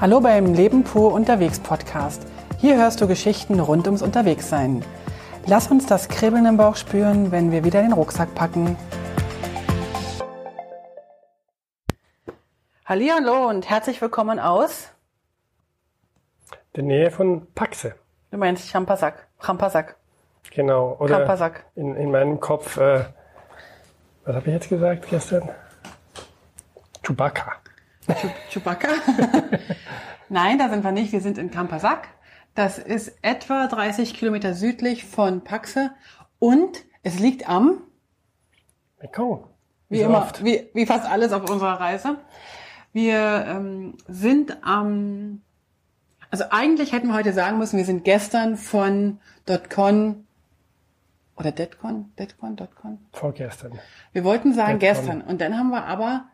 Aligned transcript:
Hallo 0.00 0.18
beim 0.20 0.54
Leben 0.54 0.82
pur 0.82 1.12
unterwegs 1.12 1.60
Podcast. 1.60 2.26
Hier 2.56 2.78
hörst 2.78 3.02
du 3.02 3.06
Geschichten 3.06 3.60
rund 3.60 3.84
ums 3.84 4.00
Unterwegssein. 4.00 4.82
Lass 5.44 5.70
uns 5.70 5.84
das 5.84 6.08
Kribbeln 6.08 6.46
im 6.46 6.56
Bauch 6.56 6.76
spüren, 6.76 7.32
wenn 7.32 7.52
wir 7.52 7.64
wieder 7.64 7.82
den 7.82 7.92
Rucksack 7.92 8.34
packen. 8.34 8.78
Hallo 12.86 13.50
und 13.50 13.68
herzlich 13.68 14.00
willkommen 14.00 14.38
aus 14.38 14.88
der 16.76 16.84
Nähe 16.84 17.10
von 17.10 17.52
Paxe. 17.52 17.94
Du 18.30 18.38
meinst 18.38 18.70
Champasak, 18.70 19.28
Champasak. 19.38 19.96
Genau. 20.54 20.96
Oder 20.98 21.18
Champasak. 21.18 21.66
In, 21.74 21.94
in 21.94 22.10
meinem 22.10 22.40
Kopf, 22.40 22.78
äh, 22.78 23.04
was 24.24 24.34
habe 24.34 24.46
ich 24.46 24.54
jetzt 24.54 24.70
gesagt 24.70 25.10
gestern? 25.10 25.50
Chewbacca. 27.02 27.52
Chewbacca? 28.50 28.88
Nein, 30.28 30.58
da 30.58 30.68
sind 30.68 30.84
wir 30.84 30.92
nicht. 30.92 31.12
Wir 31.12 31.20
sind 31.20 31.38
in 31.38 31.50
Kampasak. 31.50 32.08
Das 32.54 32.78
ist 32.78 33.12
etwa 33.22 33.66
30 33.66 34.14
Kilometer 34.14 34.54
südlich 34.54 35.04
von 35.04 35.42
Paxe 35.42 35.92
und 36.38 36.84
es 37.02 37.18
liegt 37.18 37.48
am 37.48 37.82
Mekong. 39.00 39.46
Wie, 39.88 39.98
wie 39.98 40.02
immer, 40.02 40.28
wie, 40.42 40.68
wie 40.74 40.86
fast 40.86 41.06
alles 41.06 41.32
auf 41.32 41.48
unserer 41.48 41.80
Reise. 41.80 42.18
Wir 42.92 43.44
ähm, 43.46 43.96
sind 44.08 44.58
am, 44.62 45.42
also 46.30 46.44
eigentlich 46.50 46.92
hätten 46.92 47.08
wir 47.08 47.14
heute 47.14 47.32
sagen 47.32 47.58
müssen, 47.58 47.76
wir 47.76 47.84
sind 47.84 48.04
gestern 48.04 48.56
von 48.56 49.20
.con 49.68 50.26
oder 51.36 51.52
DETCON, 51.52 52.12
DETCON, 52.18 52.56
.con? 52.56 52.98
Vorgestern. 53.12 53.78
Wir 54.12 54.24
wollten 54.24 54.52
sagen 54.52 54.78
Detcon. 54.78 55.04
gestern 55.04 55.20
und 55.22 55.40
dann 55.40 55.56
haben 55.56 55.70
wir 55.70 55.84
aber 55.86 56.26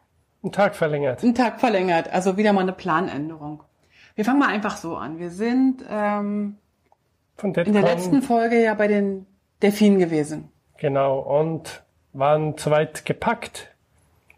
einen 0.42 0.52
Tag 0.52 0.76
verlängert. 0.76 1.22
Einen 1.22 1.34
Tag 1.34 1.60
verlängert, 1.60 2.12
also 2.12 2.36
wieder 2.36 2.52
mal 2.52 2.60
eine 2.60 2.72
Planänderung. 2.72 3.62
Wir 4.14 4.24
fangen 4.24 4.38
mal 4.38 4.48
einfach 4.48 4.77
so 4.77 4.96
an. 4.96 5.18
Wir 5.18 5.30
sind 5.30 5.84
ähm, 5.88 6.56
Von 7.36 7.55
in 7.55 7.72
der 7.72 7.83
letzten 7.83 8.22
Folge 8.22 8.62
ja 8.62 8.74
bei 8.74 8.88
den 8.88 9.27
Delfinen 9.62 9.98
gewesen. 9.98 10.50
Genau, 10.78 11.19
und 11.19 11.83
waren 12.12 12.56
soweit 12.56 13.05
gepackt, 13.05 13.74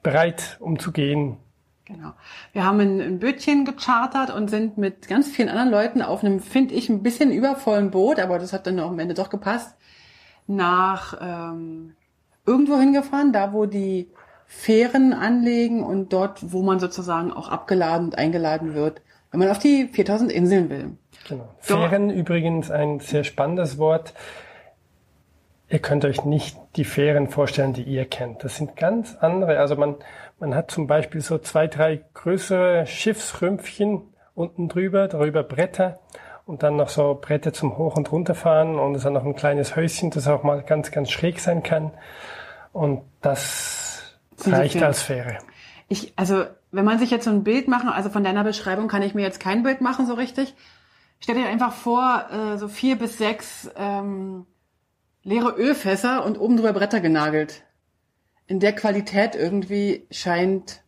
bereit, 0.02 0.56
um 0.60 0.78
zu 0.78 0.92
gehen. 0.92 1.36
Genau. 1.84 2.12
Wir 2.52 2.64
haben 2.64 2.80
ein, 2.80 3.00
ein 3.00 3.18
Bötchen 3.18 3.64
gechartert 3.64 4.30
und 4.30 4.50
sind 4.50 4.76
mit 4.76 5.08
ganz 5.08 5.28
vielen 5.28 5.48
anderen 5.48 5.70
Leuten 5.70 6.02
auf 6.02 6.22
einem, 6.22 6.40
finde 6.40 6.74
ich, 6.74 6.88
ein 6.88 7.02
bisschen 7.02 7.32
übervollen 7.32 7.90
Boot, 7.90 8.18
aber 8.18 8.38
das 8.38 8.52
hat 8.52 8.66
dann 8.66 8.78
auch 8.80 8.90
am 8.90 8.98
Ende 8.98 9.14
doch 9.14 9.30
gepasst, 9.30 9.74
nach 10.46 11.16
ähm, 11.20 11.94
irgendwo 12.44 12.78
hingefahren, 12.78 13.32
da 13.32 13.52
wo 13.52 13.64
die 13.64 14.10
Fähren 14.50 15.12
anlegen 15.12 15.84
und 15.84 16.14
dort, 16.14 16.52
wo 16.52 16.62
man 16.62 16.80
sozusagen 16.80 17.30
auch 17.30 17.50
abgeladen 17.50 18.06
und 18.06 18.18
eingeladen 18.18 18.74
wird, 18.74 19.02
wenn 19.30 19.40
man 19.40 19.50
auf 19.50 19.58
die 19.58 19.86
4000 19.92 20.32
Inseln 20.32 20.70
will. 20.70 20.96
Genau. 21.28 21.48
Fähren 21.58 22.08
übrigens 22.08 22.70
ein 22.70 22.98
sehr 22.98 23.24
spannendes 23.24 23.76
Wort. 23.76 24.14
Ihr 25.68 25.80
könnt 25.80 26.06
euch 26.06 26.24
nicht 26.24 26.56
die 26.76 26.86
Fähren 26.86 27.28
vorstellen, 27.28 27.74
die 27.74 27.82
ihr 27.82 28.06
kennt. 28.06 28.42
Das 28.42 28.56
sind 28.56 28.74
ganz 28.74 29.16
andere. 29.20 29.58
Also 29.58 29.76
man, 29.76 29.96
man 30.40 30.54
hat 30.54 30.70
zum 30.70 30.86
Beispiel 30.86 31.20
so 31.20 31.36
zwei, 31.36 31.66
drei 31.66 32.00
größere 32.14 32.86
Schiffsrümpfchen 32.86 34.00
unten 34.34 34.70
drüber, 34.70 35.08
darüber 35.08 35.42
Bretter 35.42 35.98
und 36.46 36.62
dann 36.62 36.76
noch 36.76 36.88
so 36.88 37.18
Bretter 37.20 37.52
zum 37.52 37.76
Hoch- 37.76 37.96
und 37.96 38.10
Runterfahren 38.10 38.78
und 38.78 38.94
es 38.94 39.04
hat 39.04 39.12
noch 39.12 39.26
ein 39.26 39.36
kleines 39.36 39.76
Häuschen, 39.76 40.10
das 40.10 40.26
auch 40.26 40.42
mal 40.42 40.62
ganz, 40.62 40.90
ganz 40.90 41.10
schräg 41.10 41.38
sein 41.38 41.62
kann. 41.62 41.90
Und 42.72 43.02
das 43.20 43.87
Reicht 44.46 44.82
als 44.82 45.02
Fähre. 45.02 45.38
Ich, 45.88 46.12
also, 46.16 46.44
wenn 46.70 46.84
man 46.84 46.98
sich 46.98 47.10
jetzt 47.10 47.24
so 47.24 47.30
ein 47.30 47.44
Bild 47.44 47.66
machen, 47.68 47.88
also 47.88 48.10
von 48.10 48.24
deiner 48.24 48.44
Beschreibung 48.44 48.88
kann 48.88 49.02
ich 49.02 49.14
mir 49.14 49.22
jetzt 49.22 49.40
kein 49.40 49.62
Bild 49.62 49.80
machen 49.80 50.06
so 50.06 50.14
richtig. 50.14 50.54
Stell 51.20 51.34
dir 51.34 51.46
einfach 51.46 51.72
vor, 51.72 52.26
äh, 52.30 52.58
so 52.58 52.68
vier 52.68 52.96
bis 52.96 53.18
sechs 53.18 53.70
ähm, 53.76 54.46
leere 55.22 55.54
Ölfässer 55.56 56.24
und 56.24 56.38
oben 56.38 56.56
drüber 56.56 56.72
Bretter 56.72 57.00
genagelt. 57.00 57.64
In 58.46 58.60
der 58.60 58.74
Qualität 58.74 59.34
irgendwie 59.34 60.06
scheint 60.10 60.82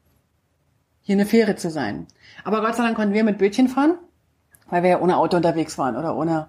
hier 1.03 1.15
eine 1.17 1.27
Fähre 1.27 1.57
zu 1.57 1.71
sein. 1.71 2.07
Aber 2.45 2.61
Gott 2.61 2.77
sei 2.77 2.85
Dank 2.85 2.97
konnten 2.97 3.15
wir 3.15 3.25
mit 3.25 3.39
Bötchen 3.39 3.69
fahren, 3.69 3.99
weil 4.69 4.83
wir 4.83 4.91
ja 4.91 5.01
ohne 5.01 5.17
Auto 5.17 5.37
unterwegs 5.37 5.77
waren 5.79 5.97
oder 5.97 6.17
ohne 6.17 6.49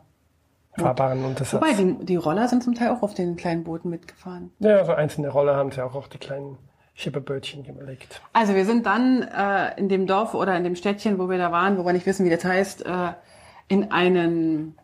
Fahrbaren 0.77 1.25
Untersatz. 1.25 1.61
Wobei, 1.61 1.73
die, 1.73 2.05
die 2.05 2.15
Roller 2.15 2.47
sind 2.47 2.63
zum 2.63 2.75
Teil 2.75 2.89
auch 2.89 3.01
auf 3.01 3.13
den 3.13 3.35
kleinen 3.35 3.63
Booten 3.63 3.89
mitgefahren. 3.89 4.51
Ja, 4.59 4.75
so 4.75 4.79
also 4.79 4.93
einzelne 4.93 5.29
Roller 5.29 5.55
haben 5.55 5.71
sie 5.71 5.83
auch 5.83 5.95
auf 5.95 6.07
die 6.07 6.17
kleinen 6.17 6.57
Schipperbötchen 6.93 7.63
gelegt. 7.63 8.21
Also 8.33 8.53
wir 8.53 8.65
sind 8.65 8.85
dann 8.85 9.23
äh, 9.23 9.77
in 9.79 9.89
dem 9.89 10.07
Dorf 10.07 10.33
oder 10.33 10.55
in 10.55 10.63
dem 10.63 10.75
Städtchen, 10.75 11.17
wo 11.19 11.29
wir 11.29 11.37
da 11.37 11.51
waren, 11.51 11.77
wo 11.77 11.85
wir 11.85 11.93
nicht 11.93 12.05
wissen, 12.05 12.25
wie 12.25 12.29
das 12.29 12.43
heißt, 12.43 12.85
äh, 12.85 13.13
in 13.67 13.91
einen 13.91 14.77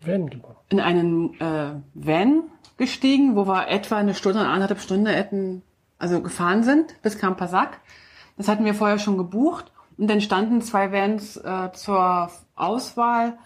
Van 0.00 0.30
in 0.70 0.80
einen 0.80 1.40
äh, 1.40 1.72
Van 1.94 2.44
gestiegen, 2.76 3.36
wo 3.36 3.46
wir 3.46 3.68
etwa 3.68 3.98
eine 3.98 4.14
Stunde, 4.14 4.40
eineinhalb 4.40 4.80
Stunden 4.80 5.06
hätten, 5.06 5.62
also 5.98 6.22
gefahren 6.22 6.62
sind 6.62 7.00
bis 7.02 7.18
Kampasak. 7.18 7.80
Das 8.36 8.48
hatten 8.48 8.64
wir 8.64 8.72
vorher 8.72 8.98
schon 8.98 9.18
gebucht 9.18 9.70
und 9.98 10.08
dann 10.08 10.22
standen 10.22 10.62
zwei 10.62 10.92
Vans 10.92 11.36
äh, 11.36 11.72
zur 11.72 12.30
Auswahl. 12.56 13.38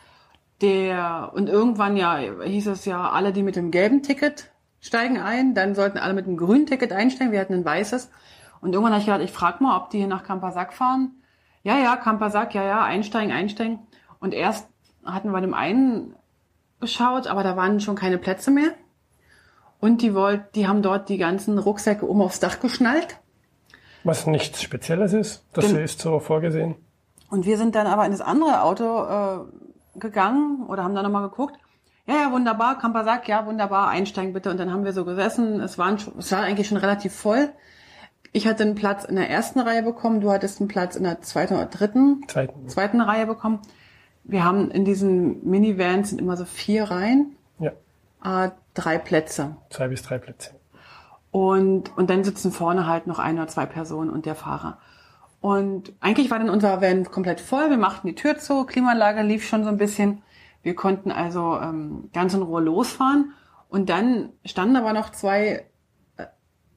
Der 0.60 1.32
und 1.34 1.48
irgendwann 1.48 1.97
ja 1.97 2.16
hieß 2.16 2.69
es 2.69 2.84
ja 2.84 3.10
alle, 3.10 3.32
die 3.32 3.42
mit 3.42 3.56
dem 3.56 3.72
gelben 3.72 4.03
Ticket 4.03 4.53
steigen 4.84 5.19
ein, 5.19 5.55
dann 5.55 5.75
sollten 5.75 5.97
alle 5.97 6.12
mit 6.12 6.27
einem 6.27 6.37
grünen 6.37 6.67
Ticket 6.67 6.93
einsteigen, 6.93 7.33
wir 7.33 7.41
hatten 7.41 7.55
ein 7.55 7.65
weißes. 7.65 8.11
Und 8.61 8.75
irgendwann 8.75 8.93
habe 8.93 9.00
ich 9.00 9.06
gedacht, 9.06 9.22
ich 9.22 9.33
frage 9.33 9.62
mal, 9.65 9.78
ob 9.78 9.89
die 9.89 9.99
hier 9.99 10.06
nach 10.06 10.25
Kampasak 10.25 10.75
fahren. 10.75 11.12
Ja, 11.62 11.78
ja, 11.78 11.97
Kampasak, 11.97 12.55
ja, 12.55 12.62
ja, 12.62 12.84
einsteigen, 12.84 13.33
einsteigen. 13.33 13.78
Und 14.21 14.34
erst 14.34 14.69
hatten 15.03 15.31
wir 15.31 15.41
dem 15.41 15.55
einen 15.55 16.15
geschaut, 16.81 17.27
aber 17.27 17.43
da 17.43 17.56
waren 17.56 17.81
schon 17.81 17.97
keine 17.97 18.19
Plätze 18.19 18.50
mehr. 18.50 18.72
Und 19.81 20.03
die 20.03 20.15
wollt, 20.15 20.55
die 20.55 20.69
haben 20.69 20.83
dort 20.83 21.09
die 21.09 21.19
ganzen 21.19 21.59
Rucksäcke 21.59 22.06
oben 22.06 22.21
aufs 22.21 22.41
Dach 22.41 22.61
geschnallt. 22.61 23.19
Was 24.03 24.27
nichts 24.27 24.62
Spezielles 24.62 25.15
ist, 25.15 25.47
das 25.55 25.66
Gen 25.66 25.78
ist 25.78 26.01
so 26.01 26.21
vorgesehen. 26.21 26.75
Und 27.31 27.47
wir 27.47 27.56
sind 27.56 27.75
dann 27.75 27.87
aber 27.87 28.05
in 28.05 28.12
das 28.12 28.21
andere 28.21 28.62
Auto 28.62 29.05
äh, 29.05 29.99
gegangen 29.99 30.66
oder 30.66 30.84
haben 30.84 30.95
da 30.95 31.03
nochmal 31.03 31.22
geguckt 31.22 31.59
ja, 32.06 32.15
ja, 32.15 32.32
wunderbar, 32.32 32.78
Kamper 32.78 33.04
sagt, 33.04 33.28
ja, 33.28 33.47
wunderbar, 33.47 33.88
einsteigen 33.88 34.32
bitte. 34.32 34.50
Und 34.50 34.59
dann 34.59 34.70
haben 34.70 34.84
wir 34.84 34.92
so 34.92 35.04
gesessen. 35.04 35.60
Es, 35.60 35.78
waren, 35.78 35.98
es 36.19 36.32
war 36.32 36.41
eigentlich 36.41 36.69
schon 36.69 36.76
relativ 36.76 37.15
voll. 37.15 37.50
Ich 38.32 38.47
hatte 38.47 38.65
einen 38.65 38.75
Platz 38.75 39.04
in 39.04 39.16
der 39.16 39.31
ersten 39.31 39.60
Reihe 39.60 39.82
bekommen, 39.82 40.20
du 40.20 40.31
hattest 40.31 40.60
einen 40.60 40.69
Platz 40.69 40.97
in 40.97 41.04
der 41.04 41.22
zweiten 41.22 41.54
oder 41.54 41.66
dritten, 41.66 42.25
zweiten, 42.26 42.69
zweiten 42.69 43.00
Reihe 43.00 43.26
bekommen. 43.26 43.60
Wir 44.25 44.44
haben 44.44 44.70
in 44.70 44.84
diesen 44.84 45.48
Minivans 45.48 46.10
sind 46.10 46.20
immer 46.20 46.37
so 46.37 46.44
vier 46.44 46.91
Reihen, 46.91 47.37
ja. 47.60 47.70
äh, 48.25 48.50
drei 48.75 48.98
Plätze. 48.98 49.56
Zwei 49.71 49.88
bis 49.88 50.03
drei 50.03 50.19
Plätze. 50.19 50.50
Und, 51.31 51.97
und 51.97 52.10
dann 52.10 52.25
sitzen 52.25 52.50
vorne 52.50 52.86
halt 52.86 53.06
noch 53.06 53.19
ein 53.19 53.36
oder 53.36 53.48
zwei 53.48 53.66
Personen 53.66 54.10
und 54.10 54.26
der 54.26 54.34
Fahrer. 54.34 54.78
Und 55.41 55.92
eigentlich 56.00 56.31
war 56.31 56.38
dann 56.38 56.50
unser 56.50 56.81
Van 56.81 57.04
komplett 57.04 57.41
voll. 57.41 57.71
Wir 57.71 57.76
machten 57.76 58.09
die 58.09 58.15
Tür 58.15 58.38
zu, 58.38 58.65
Klimaanlage 58.65 59.22
lief 59.22 59.47
schon 59.47 59.62
so 59.62 59.69
ein 59.69 59.76
bisschen. 59.76 60.22
Wir 60.65 60.75
konnten 60.75 61.13
also 61.13 61.59
ähm, 61.61 62.11
ganz 62.13 62.35
in 62.35 62.43
Ruhe 62.43 62.61
losfahren 62.61 63.33
und 63.69 63.89
dann 63.89 64.31
standen 64.45 64.77
aber 64.77 64.93
noch 64.93 65.11
zwei 65.11 65.67
äh, 66.17 66.27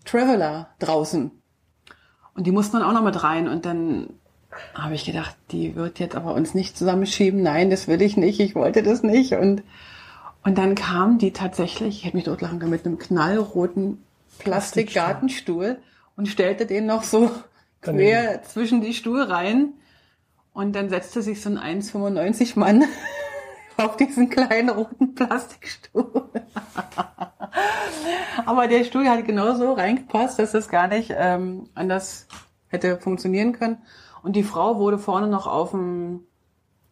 Traveler 0.05 0.69
draußen 0.79 1.31
und 2.35 2.45
die 2.45 2.51
mussten 2.51 2.77
dann 2.77 2.85
auch 2.87 2.93
noch 2.93 3.03
mit 3.03 3.23
rein 3.23 3.47
und 3.47 3.65
dann 3.65 4.11
habe 4.75 4.93
ich 4.93 5.05
gedacht, 5.05 5.35
die 5.51 5.75
wird 5.75 5.99
jetzt 5.99 6.15
aber 6.15 6.33
uns 6.33 6.53
nicht 6.53 6.77
zusammenschieben. 6.77 7.41
Nein, 7.41 7.69
das 7.69 7.87
will 7.87 8.01
ich 8.01 8.17
nicht. 8.17 8.39
Ich 8.39 8.55
wollte 8.55 8.83
das 8.83 9.03
nicht 9.03 9.33
und 9.33 9.63
und 10.43 10.57
dann 10.57 10.75
kam 10.75 11.17
die 11.17 11.31
tatsächlich, 11.31 11.97
ich 11.97 12.05
hätte 12.05 12.15
mich 12.15 12.25
dort 12.25 12.41
lachen 12.41 12.59
können, 12.59 12.71
mit 12.71 12.85
einem 12.85 12.97
knallroten 12.97 14.01
Plastikgartenstuhl 14.39 15.79
und 16.15 16.27
stellte 16.27 16.65
den 16.65 16.85
noch 16.85 17.03
so 17.03 17.29
quer 17.81 18.43
zwischen 18.43 18.79
die 18.79 18.93
Stuhlreihen. 18.93 19.73
Und 20.53 20.73
dann 20.73 20.89
setzte 20.89 21.21
sich 21.21 21.41
so 21.41 21.49
ein 21.49 21.81
1,95 21.81 22.57
Mann 22.57 22.85
auf 23.77 23.97
diesen 23.97 24.29
kleinen 24.29 24.69
roten 24.69 25.15
Plastikstuhl. 25.15 26.29
Aber 28.45 28.67
der 28.67 28.83
Stuhl 28.83 29.07
hat 29.07 29.25
genau 29.25 29.53
so 29.55 29.73
reingepasst, 29.73 30.39
dass 30.39 30.53
es 30.53 30.69
gar 30.69 30.87
nicht 30.87 31.13
ähm, 31.15 31.69
anders 31.75 32.27
hätte 32.67 32.97
funktionieren 32.97 33.53
können. 33.53 33.79
Und 34.23 34.35
die 34.35 34.43
Frau 34.43 34.77
wurde 34.79 34.97
vorne 34.97 35.27
noch 35.27 35.47
auf 35.47 35.71
dem 35.71 36.25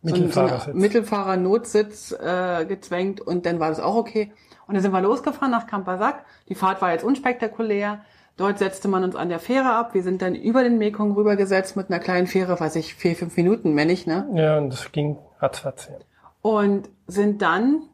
Mittelfahrersitz. 0.01 0.73
So 0.73 0.79
Mittelfahrer-Notsitz 0.79 2.11
äh, 2.11 2.65
gezwängt 2.65 3.21
und 3.21 3.45
dann 3.45 3.59
war 3.59 3.69
das 3.69 3.79
auch 3.79 3.95
okay. 3.95 4.31
Und 4.67 4.75
dann 4.75 4.81
sind 4.81 4.91
wir 4.91 5.01
losgefahren 5.01 5.51
nach 5.51 5.67
Kampasak. 5.67 6.25
Die 6.49 6.55
Fahrt 6.55 6.81
war 6.81 6.91
jetzt 6.91 7.03
unspektakulär. 7.03 8.01
Dort 8.38 8.59
setzte 8.59 8.88
man 8.88 9.03
uns 9.03 9.15
an 9.15 9.29
der 9.29 9.39
Fähre 9.39 9.73
ab. 9.73 9.93
Wir 9.93 10.03
sind 10.03 10.21
dann 10.21 10.35
über 10.35 10.63
den 10.63 10.77
Mekong 10.77 11.13
rübergesetzt 11.13 11.77
mit 11.77 11.89
einer 11.89 11.99
kleinen 11.99 12.27
Fähre, 12.27 12.59
weiß 12.59 12.75
ich, 12.75 12.95
vier, 12.95 13.15
fünf 13.15 13.38
Minuten, 13.38 13.73
männlich, 13.73 14.01
ich, 14.01 14.07
ne? 14.07 14.27
Ja, 14.33 14.57
und 14.57 14.71
das 14.71 14.91
ging 14.91 15.17
ratzfatz, 15.39 15.88
ja 15.89 15.97
und 16.45 16.89
sind 17.07 17.42
dann 17.42 17.89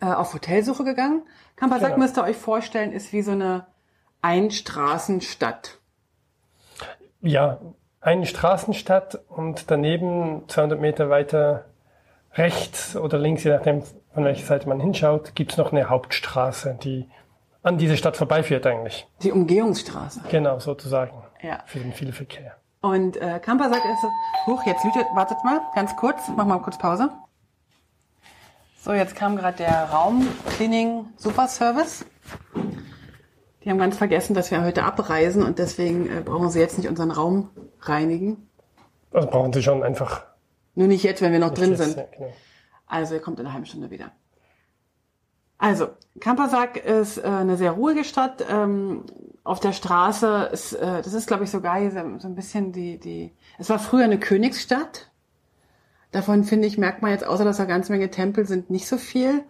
äh, 0.00 0.06
auf 0.06 0.34
Hotelsuche 0.34 0.82
gegangen. 0.82 1.22
Kampasak 1.54 1.90
genau. 1.90 1.98
müsst 2.02 2.18
ihr 2.18 2.24
euch 2.24 2.36
vorstellen, 2.36 2.90
ist 2.90 3.12
wie 3.12 3.22
so 3.22 3.30
eine 3.30 3.68
Einstraßenstadt. 4.20 5.78
Ja, 7.20 7.60
eine 8.00 8.26
Straßenstadt 8.26 9.20
und 9.28 9.70
daneben 9.70 10.42
200 10.48 10.80
Meter 10.80 11.08
weiter 11.08 11.66
rechts 12.34 12.96
oder 12.96 13.16
links, 13.16 13.44
je 13.44 13.52
nachdem 13.52 13.84
von 14.12 14.24
welcher 14.24 14.44
Seite 14.44 14.68
man 14.68 14.80
hinschaut, 14.80 15.36
gibt's 15.36 15.56
noch 15.56 15.70
eine 15.70 15.88
Hauptstraße, 15.88 16.80
die 16.82 17.08
an 17.62 17.78
diese 17.78 17.96
Stadt 17.96 18.16
vorbeiführt 18.16 18.66
eigentlich. 18.66 19.06
Die 19.22 19.30
Umgehungsstraße. 19.30 20.22
Genau, 20.32 20.58
sozusagen. 20.58 21.22
Ja. 21.42 21.60
Für 21.66 21.78
den 21.78 21.92
vielen 21.92 22.12
Verkehr. 22.12 22.56
Und 22.80 23.16
äh, 23.18 23.38
Kamper 23.38 23.68
sagt 23.68 23.84
erst, 23.84 24.02
hoch, 24.46 24.66
jetzt 24.66 24.82
lütet, 24.82 25.06
wartet 25.14 25.38
mal, 25.44 25.60
ganz 25.76 25.94
kurz, 25.94 26.22
mach 26.36 26.44
mal 26.44 26.58
kurz 26.58 26.76
Pause. 26.76 27.08
So, 28.84 28.92
jetzt 28.92 29.14
kam 29.14 29.36
gerade 29.36 29.58
der 29.58 29.84
Raumcleaning 29.92 31.06
Super 31.16 31.46
Service. 31.46 32.04
Die 33.62 33.70
haben 33.70 33.78
ganz 33.78 33.96
vergessen, 33.96 34.34
dass 34.34 34.50
wir 34.50 34.64
heute 34.64 34.82
abreisen 34.82 35.44
und 35.44 35.60
deswegen 35.60 36.10
äh, 36.10 36.20
brauchen 36.20 36.50
sie 36.50 36.58
jetzt 36.58 36.78
nicht 36.78 36.88
unseren 36.88 37.12
Raum 37.12 37.50
reinigen. 37.82 38.48
Also 39.12 39.28
brauchen 39.28 39.52
Sie 39.52 39.62
schon 39.62 39.84
einfach. 39.84 40.24
Nur 40.74 40.88
nicht 40.88 41.04
jetzt, 41.04 41.22
wenn 41.22 41.30
wir 41.30 41.38
noch 41.38 41.54
drin 41.54 41.70
jetzt, 41.70 41.84
sind. 41.84 41.96
Ja, 41.96 42.06
genau. 42.10 42.32
Also, 42.88 43.14
ihr 43.14 43.20
kommt 43.20 43.38
in 43.38 43.46
einer 43.46 43.52
halben 43.52 43.66
Stunde 43.66 43.90
wieder. 43.90 44.10
Also, 45.58 45.90
Kampasak 46.18 46.76
ist 46.84 47.18
äh, 47.18 47.22
eine 47.22 47.56
sehr 47.56 47.70
ruhige 47.70 48.02
Stadt. 48.02 48.44
Ähm, 48.50 49.04
auf 49.44 49.60
der 49.60 49.74
Straße 49.74 50.50
ist, 50.52 50.72
äh, 50.72 51.02
das 51.02 51.14
ist, 51.14 51.28
glaube 51.28 51.44
ich, 51.44 51.52
sogar 51.52 51.78
hier 51.78 51.92
so, 51.92 52.18
so 52.18 52.26
ein 52.26 52.34
bisschen 52.34 52.72
die, 52.72 52.98
die, 52.98 53.32
es 53.58 53.70
war 53.70 53.78
früher 53.78 54.06
eine 54.06 54.18
Königsstadt. 54.18 55.11
Davon, 56.12 56.44
finde 56.44 56.68
ich, 56.68 56.78
merkt 56.78 57.02
man 57.02 57.10
jetzt, 57.10 57.26
außer 57.26 57.44
dass 57.44 57.56
da 57.56 57.64
ganz 57.64 57.88
Menge 57.88 58.10
Tempel 58.10 58.46
sind, 58.46 58.70
nicht 58.70 58.86
so 58.86 58.98
viel. 58.98 59.42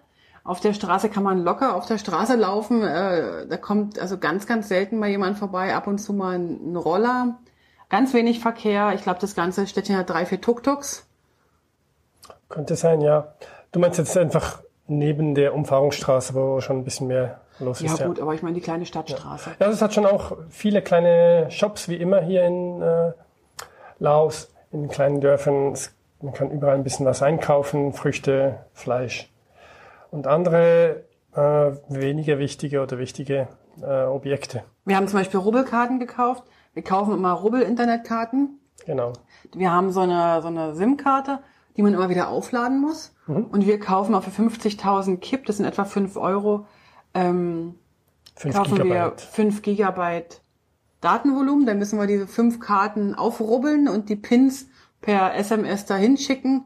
Auf 0.45 0.61
der 0.61 0.73
Straße 0.75 1.09
kann 1.09 1.23
man 1.23 1.43
locker 1.45 1.77
auf 1.77 1.87
der 1.87 1.99
Straße 1.99 2.35
laufen. 2.35 2.83
Äh, 2.83 3.47
da 3.47 3.57
kommt 3.57 3.99
also 3.99 4.19
ganz, 4.19 4.47
ganz 4.47 4.69
selten 4.69 4.99
mal 4.99 5.09
jemand 5.09 5.39
vorbei. 5.39 5.75
Ab 5.75 5.87
und 5.87 5.99
zu 5.99 6.13
mal 6.13 6.37
ein, 6.37 6.73
ein 6.73 6.77
Roller. 6.77 7.39
Ganz 7.89 8.13
wenig 8.15 8.41
Verkehr. 8.41 8.93
Ich 8.95 9.03
glaube, 9.03 9.21
das 9.21 9.35
ganze 9.35 9.67
Städtchen 9.67 9.97
hat 9.97 10.11
drei, 10.11 10.25
vier 10.27 10.41
Tuk-Tuks. 10.41 11.07
Könnte 12.49 12.75
sein, 12.75 13.01
ja. 13.01 13.35
Du 13.71 13.79
meinst 13.81 13.99
jetzt 13.99 14.17
einfach 14.17 14.63
neben 14.87 15.35
der 15.35 15.55
Umfahrungsstraße, 15.55 16.35
wo 16.35 16.61
schon 16.61 16.79
ein 16.79 16.85
bisschen 16.85 17.07
mehr 17.07 17.41
los 17.61 17.81
Ja, 17.81 17.95
ist. 17.95 18.05
gut, 18.05 18.21
aber 18.21 18.35
ich 18.35 18.43
meine 18.43 18.55
die 18.55 18.61
kleine 18.61 18.85
Stadtstraße. 18.85 19.53
Ja, 19.61 19.69
es 19.69 19.81
hat 19.81 19.95
schon 19.95 20.07
auch 20.07 20.37
viele 20.51 20.83
kleine 20.83 21.51
Shops, 21.51 21.89
wie 21.89 21.97
immer 21.97 22.21
hier 22.21 22.45
in 22.45 22.83
äh, 22.83 23.13
Laos, 23.99 24.51
in 24.71 24.89
kleinen 24.89 25.21
Dörfern. 25.21 25.73
Es, 25.73 25.95
man 26.23 26.33
kann 26.33 26.51
überall 26.51 26.75
ein 26.75 26.85
bisschen 26.85 27.07
was 27.07 27.23
einkaufen, 27.23 27.93
Früchte, 27.93 28.65
Fleisch 28.73 29.31
und 30.11 30.27
andere 30.27 31.05
äh, 31.35 31.41
weniger 31.89 32.39
wichtige 32.39 32.83
oder 32.83 32.99
wichtige 32.99 33.49
äh, 33.81 34.05
Objekte. 34.05 34.63
Wir 34.85 34.97
haben 34.97 35.09
zum 35.09 35.19
Beispiel 35.19 35.41
Rubbelkarten 35.41 35.99
gekauft. 35.99 36.45
Wir 36.75 36.83
kaufen 36.83 37.15
immer 37.15 37.33
Rubbel-Internetkarten. 37.33 38.59
Genau. 38.87 39.13
Wir 39.55 39.73
haben 39.73 39.93
so 39.93 40.01
eine, 40.01 40.41
so 40.43 40.49
eine 40.49 40.75
SIM-Karte, 40.75 41.41
die 41.77 41.83
man 41.83 41.95
immer 41.95 42.09
wieder 42.09 42.29
aufladen 42.29 42.81
muss. 42.81 43.15
Und 43.27 43.67
wir 43.67 43.79
kaufen 43.79 44.15
auch 44.15 44.25
für 44.25 44.43
50.000 44.43 45.19
Kip, 45.19 45.47
das 45.47 45.59
sind 45.59 45.67
etwa 45.67 45.85
5 45.85 46.17
Euro, 46.17 46.67
ähm, 47.15 47.77
5 48.35 48.55
kaufen 48.55 48.77
wir 48.79 48.85
Gigabyte. 48.85 49.21
5 49.21 49.63
Gigabyte 49.63 50.43
Datenvolumen. 51.03 51.67
Dann 51.67 51.79
müssen 51.79 51.99
wir 51.99 52.07
diese 52.07 52.27
fünf 52.27 52.61
Karten 52.61 53.15
aufrubbeln 53.15 53.89
und 53.89 54.09
die 54.09 54.17
Pins 54.17 54.69
per 55.03 55.35
SMS 55.35 55.85
dahin 55.85 56.17
schicken. 56.17 56.65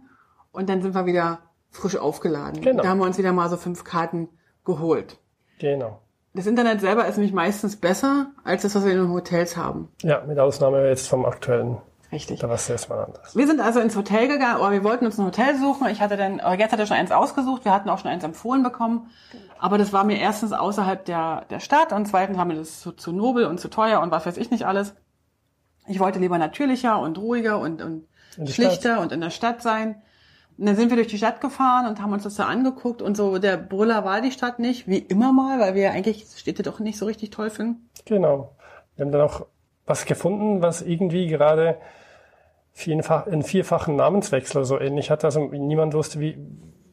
Und 0.52 0.68
dann 0.68 0.80
sind 0.80 0.94
wir 0.94 1.06
wieder 1.06 1.40
frisch 1.70 1.96
aufgeladen. 1.96 2.60
Genau. 2.62 2.82
Da 2.82 2.88
haben 2.88 2.98
wir 2.98 3.06
uns 3.06 3.18
wieder 3.18 3.32
mal 3.32 3.50
so 3.50 3.56
fünf 3.56 3.84
Karten 3.84 4.28
geholt. 4.64 5.18
Genau. 5.58 6.00
Das 6.34 6.46
Internet 6.46 6.80
selber 6.80 7.06
ist 7.06 7.16
nämlich 7.16 7.34
meistens 7.34 7.76
besser 7.76 8.26
als 8.44 8.62
das, 8.62 8.74
was 8.74 8.84
wir 8.84 8.92
in 8.92 8.98
den 8.98 9.10
Hotels 9.10 9.56
haben. 9.56 9.88
Ja, 10.02 10.22
mit 10.26 10.38
Ausnahme 10.38 10.86
jetzt 10.88 11.08
vom 11.08 11.24
aktuellen. 11.24 11.78
Richtig. 12.12 12.40
Da 12.40 12.48
war 12.48 12.54
es 12.54 12.68
erstmal 12.68 13.04
anders. 13.04 13.34
Wir 13.34 13.46
sind 13.46 13.60
also 13.60 13.80
ins 13.80 13.96
Hotel 13.96 14.28
gegangen, 14.28 14.60
oder 14.60 14.70
wir 14.70 14.84
wollten 14.84 15.06
uns 15.06 15.18
ein 15.18 15.24
Hotel 15.24 15.58
suchen. 15.58 15.88
Ich 15.88 16.00
hatte 16.00 16.16
dann, 16.16 16.34
oder 16.34 16.58
jetzt 16.58 16.72
hatte 16.72 16.86
schon 16.86 16.96
eins 16.96 17.10
ausgesucht, 17.10 17.64
wir 17.64 17.72
hatten 17.72 17.88
auch 17.88 17.98
schon 17.98 18.10
eins 18.10 18.22
empfohlen 18.22 18.62
bekommen. 18.62 19.10
Aber 19.58 19.78
das 19.78 19.92
war 19.92 20.04
mir 20.04 20.18
erstens 20.18 20.52
außerhalb 20.52 21.04
der, 21.04 21.46
der 21.50 21.60
Stadt 21.60 21.92
und 21.92 22.06
zweitens 22.06 22.36
war 22.36 22.44
mir 22.44 22.54
das 22.54 22.80
zu, 22.80 22.92
zu 22.92 23.12
nobel 23.12 23.46
und 23.46 23.58
zu 23.58 23.68
teuer 23.68 24.00
und 24.00 24.10
was 24.10 24.26
weiß 24.26 24.36
ich 24.36 24.50
nicht 24.50 24.66
alles. 24.66 24.94
Ich 25.88 26.00
wollte 26.00 26.18
lieber 26.18 26.38
natürlicher 26.38 27.00
und 27.00 27.18
ruhiger 27.18 27.58
und, 27.58 27.82
und 27.82 28.06
Schlichter 28.46 29.00
und 29.00 29.12
in 29.12 29.20
der 29.20 29.30
Stadt 29.30 29.62
sein. 29.62 30.02
Und 30.58 30.66
dann 30.66 30.76
sind 30.76 30.88
wir 30.88 30.96
durch 30.96 31.08
die 31.08 31.18
Stadt 31.18 31.40
gefahren 31.40 31.86
und 31.86 32.00
haben 32.00 32.12
uns 32.12 32.22
das 32.22 32.36
da 32.36 32.46
angeguckt 32.46 33.02
und 33.02 33.16
so, 33.16 33.38
der 33.38 33.56
Brüller 33.58 34.04
war 34.04 34.20
die 34.22 34.30
Stadt 34.32 34.58
nicht, 34.58 34.88
wie 34.88 34.98
immer 34.98 35.32
mal, 35.32 35.60
weil 35.60 35.74
wir 35.74 35.82
ja 35.82 35.90
eigentlich 35.90 36.26
Städte 36.34 36.62
doch 36.62 36.80
nicht 36.80 36.98
so 36.98 37.04
richtig 37.04 37.30
toll 37.30 37.50
finden. 37.50 37.90
Genau. 38.06 38.56
Wir 38.96 39.04
haben 39.04 39.12
dann 39.12 39.20
auch 39.20 39.46
was 39.84 40.06
gefunden, 40.06 40.62
was 40.62 40.80
irgendwie 40.82 41.26
gerade 41.26 41.76
vierfach, 42.72 43.26
einen 43.26 43.42
vierfachen 43.42 43.96
Namenswechsel 43.96 44.64
so 44.64 44.80
ähnlich 44.80 45.10
hat. 45.10 45.24
Also 45.24 45.40
niemand 45.40 45.94
wusste, 45.94 46.20
wie, 46.20 46.38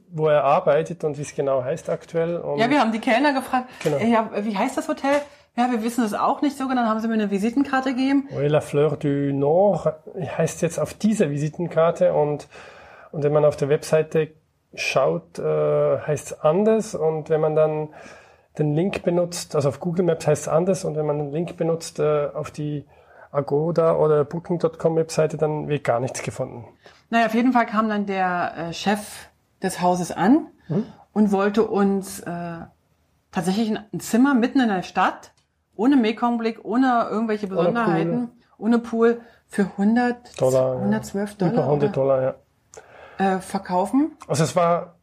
wo 0.10 0.28
er 0.28 0.44
arbeitet 0.44 1.04
und 1.04 1.18
wie 1.18 1.22
es 1.22 1.34
genau 1.34 1.64
heißt 1.64 1.90
aktuell. 1.90 2.38
Und 2.38 2.60
Ja, 2.60 2.70
wir 2.70 2.80
haben 2.80 2.92
die 2.92 3.00
Kellner 3.00 3.34
gefragt, 3.34 3.70
Genau. 3.82 3.98
ja, 3.98 4.30
wie 4.42 4.58
heißt 4.58 4.78
das 4.78 4.88
Hotel? 4.88 5.22
Ja, 5.56 5.70
wir 5.72 5.84
wissen 5.84 6.04
es 6.04 6.14
auch 6.14 6.42
nicht 6.42 6.58
so 6.58 6.68
genau. 6.68 6.82
Dann 6.82 6.90
haben 6.90 7.00
sie 7.00 7.08
mir 7.08 7.14
eine 7.14 7.30
Visitenkarte 7.30 7.92
gegeben. 7.94 8.28
Oui, 8.36 8.48
La 8.48 8.62
Fleur 8.62 8.98
du 8.98 9.34
Nord 9.34 9.94
heißt 10.38 10.62
jetzt 10.62 10.80
auf 10.80 10.94
dieser 10.94 11.30
Visitenkarte 11.30 12.14
und, 12.14 12.48
und 13.12 13.24
wenn 13.24 13.34
man 13.34 13.46
auf 13.46 13.56
der 13.56 13.70
Webseite 13.70 14.32
schaut, 14.74 15.38
äh, 15.38 16.00
heißt 16.00 16.32
es 16.32 16.40
anders 16.42 16.96
und 16.96 17.30
wenn 17.30 17.40
man 17.40 17.56
dann 17.56 17.90
den 18.58 18.74
Link 18.74 19.04
benutzt, 19.04 19.56
also 19.56 19.70
auf 19.70 19.80
Google 19.80 20.06
Maps 20.06 20.26
heißt 20.26 20.44
es 20.44 20.48
anders 20.48 20.86
und 20.86 20.96
wenn 20.96 21.06
man 21.06 21.20
den 21.20 21.32
Link 21.32 21.56
benutzt 21.58 22.00
äh, 22.00 22.28
auf 22.34 22.50
die 22.50 22.86
Agoda 23.32 23.96
oder 23.96 24.26
Booking.com 24.26 24.96
Webseite, 24.96 25.38
dann 25.38 25.68
wird 25.68 25.84
gar 25.84 26.00
nichts 26.00 26.22
gefunden. 26.22 26.66
Naja, 27.10 27.26
auf 27.28 27.34
jeden 27.34 27.54
Fall 27.54 27.66
kam 27.66 27.90
dann 27.90 28.06
der 28.06 28.54
äh, 28.58 28.74
Chef 28.74 29.28
des 29.62 29.82
Hauses 29.82 30.12
an 30.12 30.48
und 31.14 31.32
wollte 31.32 31.64
uns 31.64 32.20
äh, 32.22 32.58
tatsächlich 33.32 33.72
ein 33.72 34.00
Zimmer 34.00 34.34
mitten 34.34 34.60
in 34.60 34.70
der 34.70 34.84
Stadt, 34.84 35.33
ohne 35.76 35.96
Mekongblick, 35.96 36.64
ohne 36.64 37.08
irgendwelche 37.10 37.48
Besonderheiten, 37.48 38.30
ohne 38.58 38.80
Pool, 38.80 39.22
für 39.48 39.64
100, 39.64 40.42
Dollar, 40.42 40.74
ja. 40.76 40.80
112 40.80 41.36
Dollar 41.36 41.54
Über 41.54 41.64
100 41.64 41.90
oder, 41.90 41.92
Dollar, 41.92 42.36
ja. 43.20 43.36
äh, 43.36 43.40
verkaufen. 43.40 44.18
Also 44.28 44.44
es 44.44 44.56
war 44.56 44.96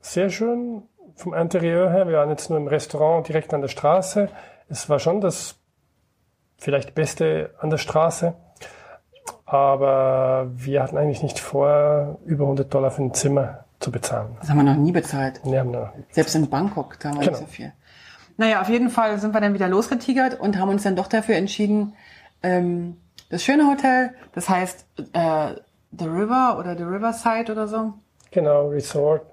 sehr 0.00 0.30
schön 0.30 0.82
vom 1.14 1.34
Interieur 1.34 1.90
her. 1.90 2.08
Wir 2.08 2.18
waren 2.18 2.30
jetzt 2.30 2.48
nur 2.48 2.58
im 2.58 2.68
Restaurant 2.68 3.28
direkt 3.28 3.52
an 3.52 3.60
der 3.60 3.68
Straße. 3.68 4.28
Es 4.68 4.88
war 4.88 4.98
schon 4.98 5.20
das 5.20 5.56
vielleicht 6.56 6.94
Beste 6.94 7.54
an 7.60 7.70
der 7.70 7.78
Straße. 7.78 8.34
Aber 9.44 10.46
wir 10.54 10.82
hatten 10.82 10.96
eigentlich 10.98 11.22
nicht 11.22 11.38
vor, 11.38 12.18
über 12.24 12.44
100 12.44 12.72
Dollar 12.72 12.90
für 12.90 13.02
ein 13.02 13.14
Zimmer 13.14 13.64
zu 13.80 13.90
bezahlen. 13.90 14.36
Das 14.40 14.50
haben 14.50 14.58
wir 14.58 14.64
noch 14.64 14.76
nie 14.76 14.92
bezahlt. 14.92 15.40
Wir 15.44 15.60
haben 15.60 15.70
noch 15.70 15.90
Selbst 16.10 16.34
in 16.34 16.48
Bangkok, 16.50 16.98
da 17.00 17.10
haben 17.10 17.16
wir 17.20 17.26
Genau. 17.26 17.38
nicht 17.38 17.46
so 17.48 17.52
viel. 17.52 17.72
Naja, 18.38 18.60
auf 18.60 18.68
jeden 18.68 18.88
Fall 18.88 19.18
sind 19.18 19.34
wir 19.34 19.40
dann 19.40 19.52
wieder 19.52 19.68
losgetigert 19.68 20.38
und 20.38 20.58
haben 20.58 20.68
uns 20.70 20.84
dann 20.84 20.94
doch 20.94 21.08
dafür 21.08 21.34
entschieden, 21.34 21.94
ähm, 22.42 22.96
das 23.30 23.42
schöne 23.42 23.66
Hotel, 23.66 24.14
das 24.32 24.48
heißt 24.48 24.86
äh, 25.12 25.54
The 25.90 26.04
River 26.04 26.56
oder 26.58 26.76
The 26.76 26.84
Riverside 26.84 27.50
oder 27.50 27.66
so. 27.66 27.94
genau 28.30 28.68
Resort. 28.68 29.26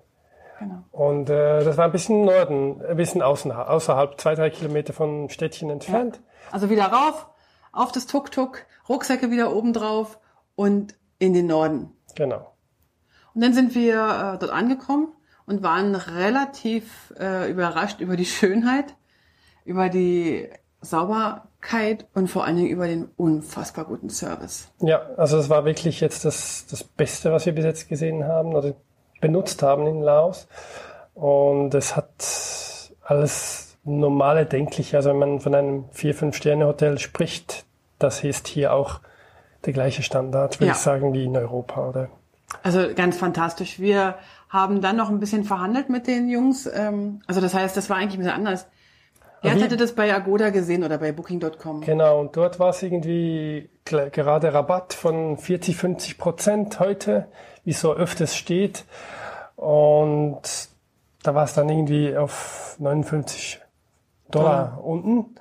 Genau. 0.60 0.84
Und 0.92 1.30
äh, 1.30 1.64
das 1.64 1.78
war 1.78 1.86
ein 1.86 1.92
bisschen 1.92 2.22
im 2.22 2.26
Norden, 2.26 2.82
ein 2.84 2.98
bisschen 2.98 3.22
außen, 3.22 3.52
außerhalb, 3.52 4.20
zwei, 4.20 4.34
drei 4.34 4.50
Kilometer 4.50 4.92
von 4.94 5.30
Städtchen 5.30 5.70
entfernt. 5.70 6.20
Also 6.52 6.70
wieder 6.70 6.86
rauf, 6.86 7.28
auf 7.72 7.92
das 7.92 8.08
Tuk-Tuk, 8.08 8.66
Rucksäcke 8.90 9.30
wieder 9.30 9.56
oben 9.56 9.74
drauf 9.74 10.18
und 10.56 10.96
in 11.20 11.34
den 11.34 11.46
Norden. 11.46 11.92
Genau. 12.16 12.54
Und 13.36 13.44
dann 13.44 13.54
sind 13.54 13.76
wir 13.76 13.96
äh, 13.96 14.38
dort 14.40 14.52
angekommen 14.52 15.10
und 15.46 15.64
waren 15.64 15.96
relativ 15.96 17.14
äh, 17.20 17.50
überrascht 17.50 18.00
über 18.02 18.16
die 18.18 18.25
Schönheit, 18.38 18.96
über 19.66 19.90
die 19.90 20.50
Sauberkeit 20.82 22.08
und 22.14 22.28
vor 22.30 22.46
allen 22.46 22.58
Dingen 22.58 22.70
über 22.70 22.88
den 22.88 23.10
unfassbar 23.18 23.86
guten 23.86 24.10
Service. 24.10 24.70
Ja, 24.80 25.02
also 25.18 25.38
es 25.38 25.50
war 25.50 25.66
wirklich 25.66 26.00
jetzt 26.02 26.25
das, 26.25 26.66
das 26.70 26.84
Beste, 26.84 27.32
was 27.32 27.46
wir 27.46 27.54
bis 27.54 27.66
jetzt 27.66 27.90
gesehen 27.90 28.25
haben 28.25 28.54
oder 28.56 28.74
benutzt 29.22 29.64
haben 29.64 29.88
in 29.88 30.02
Laos. 30.02 30.48
Und 31.14 31.74
es 31.74 31.96
hat 31.96 32.92
alles 33.04 33.78
normale 33.84 34.46
denklich. 34.46 34.96
Also 34.96 35.10
wenn 35.10 35.20
man 35.20 35.40
von 35.40 35.56
einem 35.56 35.86
4-5-Sterne-Hotel 35.96 37.00
spricht, 37.00 37.66
das 38.00 38.24
ist 38.24 38.48
hier 38.48 38.74
auch 38.74 39.00
der 39.66 39.74
gleiche 39.74 40.04
Standard, 40.04 40.60
würde 40.60 40.68
Ja. 40.68 40.74
ich 40.74 40.80
sagen, 40.80 41.14
wie 41.14 41.25
in 41.25 41.38
Europa, 41.38 41.88
oder? 41.90 42.10
Also 42.62 42.94
ganz 42.94 43.18
fantastisch. 43.18 43.80
Wir 43.80 44.16
haben 44.50 44.82
dann 44.82 44.96
noch 44.96 45.10
ein 45.10 45.20
bisschen 45.20 45.44
verhandelt 45.44 45.90
mit 45.90 46.08
den 46.08 46.30
Jungs. 46.30 46.70
Ähm, 46.72 47.22
also 47.28 47.42
das 47.42 47.54
heißt, 47.54 47.75
das 47.75 47.90
war 47.90 47.98
eigentlich 47.98 48.16
ein 48.16 48.20
bisschen 48.20 48.34
anders. 48.36 48.68
Wie- 49.42 49.50
hatte 49.64 49.78
das 49.78 49.94
bei 49.94 50.14
Agoda 50.14 50.50
gesehen 50.50 50.84
oder 50.84 50.98
bei 50.98 51.12
Booking.com. 51.12 51.82
Genau, 51.82 52.20
und 52.20 52.36
dort 52.36 52.60
war 52.60 52.70
es 52.70 52.82
irgendwie 52.82 53.70
gerade 53.84 54.54
Rabatt 54.54 54.94
von 54.94 55.38
40, 55.38 55.75
50 55.78 56.18
Prozent 56.18 56.80
heute, 56.80 57.28
wie 57.64 57.74
so 57.74 57.94
öfters 57.94 58.36
steht. 58.36 58.86
Und 59.56 60.42
da 61.24 61.36
war 61.36 61.44
es 61.44 61.54
dann 61.54 61.70
irgendwie 61.70 62.16
auf 62.18 62.75
59 62.80 63.62
Dollar 64.32 64.84
unten. 64.84 65.36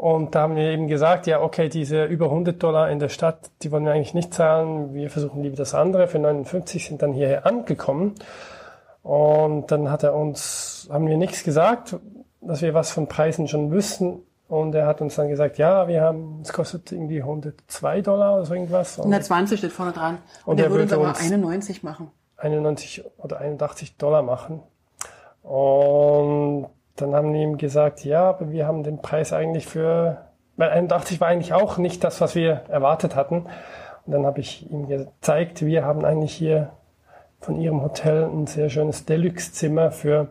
Und 0.00 0.34
da 0.34 0.40
haben 0.40 0.56
wir 0.56 0.70
eben 0.70 0.88
gesagt, 0.88 1.26
ja, 1.26 1.42
okay, 1.42 1.68
diese 1.68 2.04
über 2.06 2.24
100 2.30 2.62
Dollar 2.62 2.88
in 2.88 3.00
der 3.00 3.10
Stadt, 3.10 3.50
die 3.62 3.70
wollen 3.70 3.84
wir 3.84 3.92
eigentlich 3.92 4.14
nicht 4.14 4.32
zahlen. 4.32 4.94
Wir 4.94 5.10
versuchen 5.10 5.42
lieber 5.42 5.56
das 5.56 5.74
andere. 5.74 6.08
Für 6.08 6.18
59 6.18 6.86
sind 6.86 7.02
dann 7.02 7.12
hierher 7.12 7.44
angekommen. 7.44 8.14
Und 9.02 9.70
dann 9.70 9.90
hat 9.90 10.02
er 10.02 10.14
uns, 10.14 10.88
haben 10.90 11.06
wir 11.06 11.18
nichts 11.18 11.44
gesagt, 11.44 11.96
dass 12.40 12.62
wir 12.62 12.72
was 12.72 12.92
von 12.92 13.08
Preisen 13.08 13.46
schon 13.46 13.70
wüssten. 13.72 14.22
Und 14.48 14.74
er 14.74 14.86
hat 14.86 15.02
uns 15.02 15.16
dann 15.16 15.28
gesagt, 15.28 15.58
ja, 15.58 15.86
wir 15.86 16.00
haben, 16.00 16.40
es 16.42 16.54
kostet 16.54 16.90
irgendwie 16.92 17.20
102 17.20 18.00
Dollar 18.00 18.36
oder 18.36 18.46
so 18.46 18.54
irgendwas. 18.54 18.96
Und 18.96 19.04
120 19.04 19.58
steht 19.58 19.70
vorne 19.72 19.92
dran. 19.92 20.16
Und, 20.46 20.52
Und 20.52 20.60
er 20.60 20.70
würde 20.70 20.84
uns 20.84 20.92
aber 20.94 21.08
uns- 21.08 21.20
91 21.20 21.82
machen. 21.82 22.10
91 22.38 23.04
oder 23.18 23.38
81 23.38 23.98
Dollar 23.98 24.22
machen. 24.22 24.62
Und 25.42 26.68
dann 27.00 27.14
haben 27.14 27.32
die 27.32 27.42
ihm 27.42 27.58
gesagt, 27.58 28.04
ja, 28.04 28.28
aber 28.30 28.50
wir 28.50 28.66
haben 28.66 28.82
den 28.82 29.00
Preis 29.02 29.32
eigentlich 29.32 29.66
für, 29.66 30.26
weil 30.56 30.70
81 30.70 31.20
war 31.20 31.28
eigentlich 31.28 31.52
auch 31.52 31.78
nicht 31.78 32.04
das, 32.04 32.20
was 32.20 32.34
wir 32.34 32.62
erwartet 32.68 33.16
hatten. 33.16 33.46
Und 34.06 34.12
dann 34.12 34.26
habe 34.26 34.40
ich 34.40 34.70
ihm 34.70 34.88
gezeigt, 34.88 35.64
wir 35.64 35.84
haben 35.84 36.04
eigentlich 36.04 36.32
hier 36.32 36.70
von 37.40 37.60
ihrem 37.60 37.82
Hotel 37.82 38.24
ein 38.24 38.46
sehr 38.46 38.68
schönes 38.70 39.04
Deluxe-Zimmer 39.06 39.90
für 39.90 40.28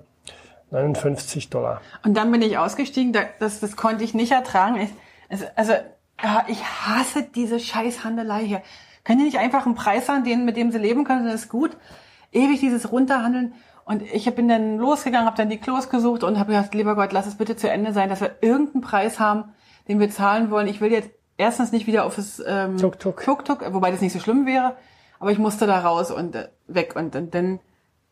59 0.72 1.50
Dollar. 1.50 1.82
Und 2.06 2.16
dann 2.16 2.32
bin 2.32 2.42
ich 2.42 2.58
ausgestiegen, 2.58 3.14
da- 3.14 3.22
das, 3.40 3.60
das 3.60 3.76
konnte 3.76 4.04
ich 4.04 4.14
nicht 4.14 4.32
ertragen. 4.32 4.78
Ich, 5.30 5.40
also, 5.56 5.74
ich 6.48 6.64
hasse 6.64 7.24
diese 7.24 7.60
Scheißhandelei 7.60 8.44
hier. 8.46 8.62
Können 9.04 9.20
die 9.20 9.26
nicht 9.26 9.40
einfach 9.40 9.66
einen 9.66 9.76
Preis 9.76 10.06
sagen, 10.06 10.24
den, 10.24 10.46
mit 10.46 10.58
dem 10.58 10.72
sie 10.72 10.78
leben 10.78 11.04
können, 11.06 11.26
das 11.26 11.36
ist 11.46 11.50
gut? 11.50 11.76
Ewig 12.32 12.60
dieses 12.60 12.92
Runterhandeln. 12.92 13.54
Und 13.90 14.04
ich 14.04 14.32
bin 14.36 14.48
dann 14.48 14.78
losgegangen, 14.78 15.26
habe 15.26 15.36
dann 15.36 15.50
die 15.50 15.58
Klos 15.58 15.90
gesucht 15.90 16.24
und 16.24 16.38
habe 16.38 16.52
gesagt, 16.52 16.76
lieber 16.76 16.96
Gott, 16.96 17.12
lass 17.12 17.26
es 17.26 17.38
bitte 17.38 17.56
zu 17.56 17.72
Ende 17.72 17.92
sein, 17.92 18.08
dass 18.08 18.22
wir 18.22 18.36
irgendeinen 18.40 18.82
Preis 18.82 19.20
haben, 19.20 19.46
den 19.88 20.00
wir 20.00 20.12
zahlen 20.12 20.52
wollen. 20.52 20.68
Ich 20.68 20.80
will 20.80 20.92
jetzt 20.92 21.10
erstens 21.38 21.72
nicht 21.72 21.88
wieder 21.88 22.06
auf 22.06 22.16
das 22.16 22.40
ähm, 22.46 22.78
Tuk-Tuk. 22.78 23.74
Wobei 23.74 23.90
das 23.90 24.02
nicht 24.02 24.14
so 24.14 24.20
schlimm 24.20 24.46
wäre, 24.46 24.76
aber 25.20 25.32
ich 25.32 25.40
musste 25.40 25.66
da 25.66 25.80
raus 25.80 26.12
und 26.12 26.36
äh, 26.36 26.50
weg. 26.68 26.96
Und, 26.96 27.16
und 27.16 27.34
dann 27.34 27.62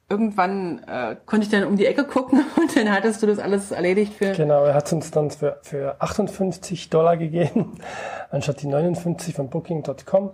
irgendwann 0.09 0.81
äh, 0.87 1.15
konnte 1.27 1.45
ich 1.45 1.51
dann 1.51 1.63
um 1.65 1.77
die 1.77 1.85
Ecke 1.85 2.05
gucken 2.05 2.43
und 2.59 2.75
dann 2.75 2.91
hattest 2.91 3.21
du 3.21 3.27
das 3.27 3.37
alles 3.37 3.69
erledigt 3.69 4.15
für. 4.15 4.31
Genau, 4.31 4.63
er 4.63 4.73
hat 4.73 4.91
uns 4.91 5.11
dann 5.11 5.29
für, 5.29 5.59
für 5.61 6.01
58 6.01 6.89
Dollar 6.89 7.17
gegeben, 7.17 7.75
anstatt 8.31 8.63
die 8.63 8.67
59 8.67 9.35
von 9.35 9.51
Booking.com. 9.51 10.31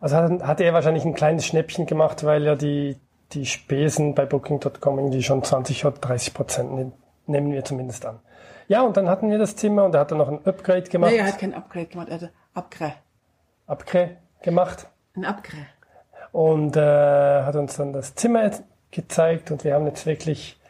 Also 0.00 0.16
hat, 0.16 0.42
hat 0.42 0.60
er 0.60 0.74
wahrscheinlich 0.74 1.04
ein 1.04 1.14
kleines 1.14 1.46
Schnäppchen 1.46 1.86
gemacht, 1.86 2.24
weil 2.24 2.42
ja 2.42 2.56
die, 2.56 2.96
die 3.32 3.46
Spesen 3.46 4.14
bei 4.14 4.24
Booking.com 4.26 4.98
irgendwie 4.98 5.22
schon 5.22 5.42
20 5.42 5.84
oder 5.84 5.98
30 5.98 6.34
Prozent 6.34 6.72
nehmen, 6.72 6.92
nehmen 7.26 7.52
wir 7.52 7.64
zumindest 7.64 8.06
an. 8.06 8.20
Ja, 8.68 8.82
und 8.82 8.96
dann 8.96 9.08
hatten 9.08 9.30
wir 9.30 9.38
das 9.38 9.56
Zimmer 9.56 9.84
und 9.84 9.94
er 9.94 10.00
hat 10.00 10.10
dann 10.10 10.18
noch 10.18 10.28
ein 10.28 10.44
Upgrade 10.44 10.82
gemacht. 10.82 11.10
Nee, 11.12 11.18
er 11.18 11.26
hat 11.26 11.38
kein 11.38 11.54
Upgrade 11.54 11.86
gemacht, 11.86 12.08
er 12.08 12.14
hatte 12.14 12.30
Upgrade. 12.54 12.94
Upgrade 13.66 14.16
gemacht. 14.42 14.88
Ein 15.14 15.24
Upgrade. 15.24 15.66
und 16.32 16.76
äh, 16.76 17.42
hat 17.42 17.56
uns 17.56 17.76
dann 17.76 17.92
das 17.92 18.14
Zimmer 18.14 18.50
gezeigt 18.90 19.50
und 19.50 19.64
wir 19.64 19.74
haben 19.74 19.86
jetzt 19.86 20.06
wirklich 20.06 20.60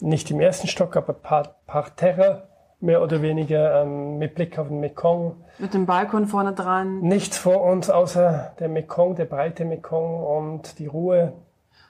nicht 0.00 0.30
im 0.30 0.40
ersten 0.40 0.68
Stock, 0.68 0.96
aber 0.96 1.12
par 1.12 1.56
Parterre 1.66 2.48
mehr 2.80 3.02
oder 3.02 3.22
weniger 3.22 3.82
ähm, 3.82 4.18
mit 4.18 4.34
Blick 4.34 4.58
auf 4.58 4.68
den 4.68 4.80
Mekong. 4.80 5.36
Mit 5.58 5.74
dem 5.74 5.86
Balkon 5.86 6.26
vorne 6.26 6.52
dran. 6.52 7.00
Nichts 7.00 7.38
vor 7.38 7.62
uns 7.62 7.90
außer 7.90 8.52
der 8.58 8.68
Mekong, 8.68 9.16
der 9.16 9.24
breite 9.24 9.64
Mekong 9.64 10.22
und 10.22 10.78
die 10.78 10.86
Ruhe 10.86 11.32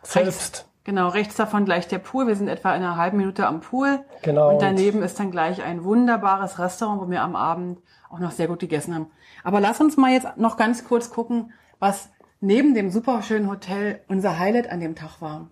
selbst. 0.05 0.67
Genau, 0.85 1.09
rechts 1.09 1.35
davon 1.37 1.65
gleich 1.65 1.89
der 1.89 1.99
Pool. 1.99 2.27
Wir 2.27 2.37
sind 2.37 2.49
etwa 2.49 2.75
in 2.75 2.83
einer 2.83 2.97
halben 2.97 3.17
Minute 3.17 3.47
am 3.47 3.61
Pool. 3.61 4.01
Genau. 4.23 4.53
Und 4.53 4.61
daneben 4.63 5.03
ist 5.03 5.19
dann 5.19 5.31
gleich 5.31 5.63
ein 5.63 5.83
wunderbares 5.83 6.59
Restaurant, 6.59 7.01
wo 7.01 7.11
wir 7.11 7.23
am 7.23 7.37
Abend 7.37 7.79
auch 8.11 8.19
noch 8.19 8.33
sehr 8.33 8.49
gut 8.49 8.59
gegessen 8.61 8.95
haben. 8.95 9.07
Aber 9.43 9.61
lass 9.61 9.81
uns 9.81 9.97
mal 9.97 10.13
jetzt 10.13 10.37
noch 10.37 10.57
ganz 10.59 10.85
kurz 10.87 11.11
gucken, 11.11 11.53
was 11.79 12.11
neben 12.41 12.75
dem 12.75 12.91
superschönen 12.91 13.49
Hotel 13.51 14.01
unser 14.09 14.39
Highlight 14.39 14.71
an 14.71 14.81
dem 14.81 14.95
Tag 14.95 15.21
war. 15.23 15.49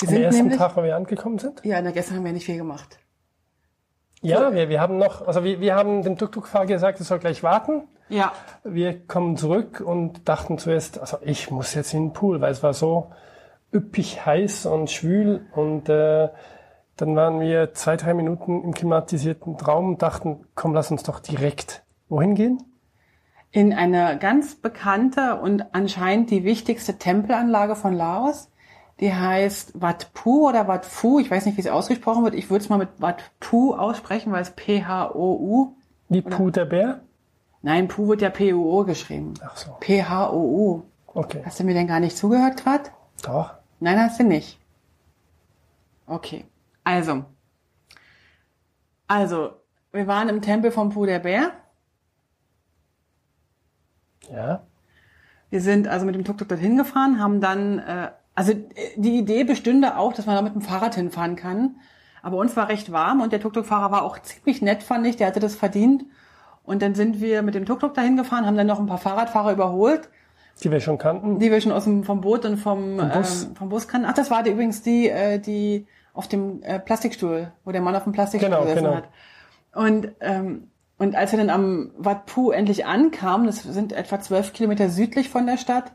Wir 0.00 0.08
Am 0.08 0.22
ersten 0.24 0.42
nämlich, 0.42 0.58
Tag, 0.58 0.76
wo 0.76 0.82
wir 0.82 0.96
angekommen 0.96 1.38
sind. 1.38 1.64
ja, 1.64 1.80
na, 1.80 1.92
gestern 1.92 2.16
haben 2.16 2.24
wir 2.24 2.32
nicht 2.32 2.46
viel 2.46 2.58
gemacht. 2.58 2.98
Ja, 4.20 4.52
wir, 4.52 4.68
wir 4.68 4.80
haben 4.80 4.98
noch, 4.98 5.26
also 5.26 5.44
wir, 5.44 5.60
wir 5.60 5.76
haben 5.76 6.02
dem 6.02 6.16
Tuk-Tuk-Fahrer 6.16 6.66
gesagt, 6.66 6.98
er 6.98 7.04
soll 7.04 7.18
gleich 7.20 7.42
warten. 7.42 7.82
Ja, 8.08 8.32
Wir 8.64 9.06
kommen 9.06 9.36
zurück 9.36 9.80
und 9.80 10.28
dachten 10.28 10.58
zuerst, 10.58 10.98
also 10.98 11.18
ich 11.22 11.50
muss 11.50 11.74
jetzt 11.74 11.94
in 11.94 12.08
den 12.08 12.12
Pool, 12.12 12.40
weil 12.40 12.52
es 12.52 12.62
war 12.62 12.74
so 12.74 13.12
üppig 13.74 14.24
heiß 14.24 14.66
und 14.66 14.90
schwül 14.90 15.46
und 15.54 15.88
äh, 15.88 16.28
dann 16.96 17.16
waren 17.16 17.40
wir 17.40 17.74
zwei, 17.74 17.96
drei 17.96 18.14
Minuten 18.14 18.62
im 18.62 18.72
klimatisierten 18.72 19.56
Raum 19.56 19.88
und 19.88 20.02
dachten, 20.02 20.46
komm, 20.54 20.74
lass 20.74 20.90
uns 20.90 21.02
doch 21.02 21.18
direkt 21.18 21.82
wohin 22.08 22.36
gehen? 22.36 22.62
in 23.54 23.72
eine 23.72 24.18
ganz 24.18 24.56
bekannte 24.56 25.36
und 25.36 25.76
anscheinend 25.76 26.30
die 26.30 26.42
wichtigste 26.42 26.98
Tempelanlage 26.98 27.76
von 27.76 27.94
Laos. 27.94 28.50
Die 28.98 29.14
heißt 29.14 29.80
Wat 29.80 30.12
Pu 30.12 30.48
oder 30.48 30.66
Wat 30.66 30.84
Phu. 30.84 31.20
Ich 31.20 31.30
weiß 31.30 31.46
nicht, 31.46 31.56
wie 31.56 31.60
es 31.60 31.68
ausgesprochen 31.68 32.24
wird. 32.24 32.34
Ich 32.34 32.50
würde 32.50 32.64
es 32.64 32.68
mal 32.68 32.78
mit 32.78 32.88
Wat 32.98 33.22
Pu 33.38 33.74
aussprechen, 33.74 34.32
weil 34.32 34.42
es 34.42 34.50
P-H-O-U. 34.50 35.72
Wie 36.08 36.20
Puh 36.20 36.50
der 36.50 36.64
Bär? 36.64 37.00
Nein, 37.62 37.86
Pu 37.86 38.08
wird 38.08 38.22
ja 38.22 38.30
P-U-O 38.30 38.82
geschrieben. 38.82 39.34
Ach 39.40 39.56
so, 39.56 39.76
P-H-O-U. 39.78 40.82
okay. 41.14 41.42
Hast 41.44 41.60
du 41.60 41.64
mir 41.64 41.74
denn 41.74 41.86
gar 41.86 42.00
nicht 42.00 42.16
zugehört 42.16 42.56
gerade? 42.56 42.90
Doch. 43.22 43.54
Nein, 43.80 43.98
hast 43.98 44.20
du 44.20 44.24
nicht. 44.24 44.58
Okay. 46.06 46.44
Also. 46.82 47.24
Also, 49.06 49.52
wir 49.92 50.06
waren 50.06 50.28
im 50.28 50.42
Tempel 50.42 50.72
der 51.06 51.18
Bär. 51.18 51.52
Ja. 54.30 54.66
Wir 55.50 55.60
sind 55.60 55.86
also 55.86 56.06
mit 56.06 56.14
dem 56.14 56.24
Tuk-Tuk 56.24 56.48
dorthin 56.48 56.76
gefahren, 56.76 57.20
haben 57.20 57.40
dann, 57.40 57.78
äh, 57.78 58.10
also 58.34 58.54
die 58.96 59.18
Idee 59.18 59.44
bestünde 59.44 59.96
auch, 59.96 60.12
dass 60.12 60.26
man 60.26 60.34
da 60.34 60.42
mit 60.42 60.54
dem 60.54 60.62
Fahrrad 60.62 60.94
hinfahren 60.96 61.36
kann. 61.36 61.76
Aber 62.22 62.38
uns 62.38 62.56
war 62.56 62.68
recht 62.68 62.90
warm 62.90 63.20
und 63.20 63.32
der 63.32 63.40
Tuk-Tuk-Fahrer 63.40 63.92
war 63.92 64.02
auch 64.02 64.18
ziemlich 64.18 64.62
nett, 64.62 64.82
fand 64.82 65.06
ich, 65.06 65.16
der 65.16 65.26
hatte 65.26 65.40
das 65.40 65.54
verdient. 65.54 66.04
Und 66.64 66.80
dann 66.80 66.94
sind 66.94 67.20
wir 67.20 67.42
mit 67.42 67.54
dem 67.54 67.66
Tuk-Tuk 67.66 67.94
dahin 67.94 68.16
gefahren, 68.16 68.46
haben 68.46 68.56
dann 68.56 68.66
noch 68.66 68.80
ein 68.80 68.86
paar 68.86 68.98
Fahrradfahrer 68.98 69.52
überholt, 69.52 70.08
Die 70.62 70.70
wir 70.70 70.80
schon 70.80 70.98
kannten. 70.98 71.38
die 71.38 71.50
wir 71.50 71.60
schon 71.60 71.72
aus 71.72 71.84
dem 71.84 72.04
vom 72.04 72.20
Boot 72.20 72.44
und 72.44 72.56
vom, 72.56 72.98
Vom 72.98 73.08
Bus. 73.10 73.44
Ähm, 73.44 73.56
vom 73.56 73.68
Bus 73.68 73.88
kannten. 73.88 74.06
Ach, 74.08 74.14
das 74.14 74.30
war 74.30 74.42
die, 74.42 74.50
übrigens 74.50 74.82
die, 74.82 75.08
äh, 75.08 75.38
die 75.38 75.86
auf 76.12 76.28
dem 76.28 76.62
äh, 76.62 76.78
Plastikstuhl, 76.78 77.52
wo 77.64 77.72
der 77.72 77.80
Mann 77.80 77.96
auf 77.96 78.04
dem 78.04 78.12
Plastikstuhl 78.12 78.50
Genau, 78.50 78.62
gesessen 78.62 78.84
genau. 78.84 78.96
hat. 78.96 79.08
Und, 79.74 80.12
ähm, 80.20 80.68
und 80.98 81.16
als 81.16 81.32
wir 81.32 81.38
dann 81.38 81.50
am 81.50 81.90
Wat 81.98 82.26
Pu 82.26 82.52
endlich 82.52 82.86
ankamen, 82.86 83.46
das 83.46 83.62
sind 83.62 83.92
etwa 83.92 84.20
zwölf 84.20 84.52
Kilometer 84.52 84.88
südlich 84.88 85.28
von 85.28 85.44
der 85.46 85.56
Stadt, 85.58 85.90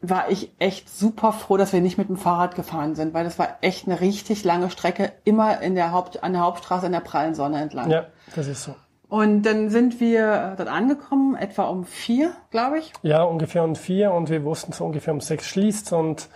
war 0.00 0.30
ich 0.30 0.52
echt 0.58 0.88
super 0.88 1.32
froh, 1.32 1.56
dass 1.56 1.72
wir 1.72 1.80
nicht 1.80 1.98
mit 1.98 2.08
dem 2.08 2.16
Fahrrad 2.16 2.54
gefahren 2.54 2.94
sind, 2.94 3.12
weil 3.12 3.24
das 3.24 3.38
war 3.38 3.58
echt 3.60 3.86
eine 3.86 4.00
richtig 4.00 4.44
lange 4.44 4.70
Strecke, 4.70 5.12
immer 5.24 5.60
in 5.60 5.74
der 5.74 5.92
Haupt, 5.92 6.22
an 6.22 6.32
der 6.32 6.42
Hauptstraße 6.42 6.86
in 6.86 6.92
der 6.92 7.00
prallen 7.00 7.34
Sonne 7.34 7.60
entlang. 7.60 7.90
Ja, 7.90 8.06
das 8.34 8.46
ist 8.46 8.62
so. 8.62 8.74
Und 9.08 9.42
dann 9.42 9.70
sind 9.70 10.00
wir 10.00 10.52
äh, 10.52 10.56
dort 10.56 10.68
angekommen, 10.68 11.36
etwa 11.36 11.64
um 11.64 11.84
vier, 11.84 12.32
glaube 12.50 12.78
ich. 12.80 12.92
Ja, 13.02 13.22
ungefähr 13.22 13.62
um 13.62 13.76
vier 13.76 14.10
und 14.12 14.28
wir 14.30 14.44
wussten 14.44 14.72
so 14.72 14.84
ungefähr 14.84 15.14
um 15.14 15.20
sechs 15.20 15.46
schließt 15.46 15.92
und 15.92 16.28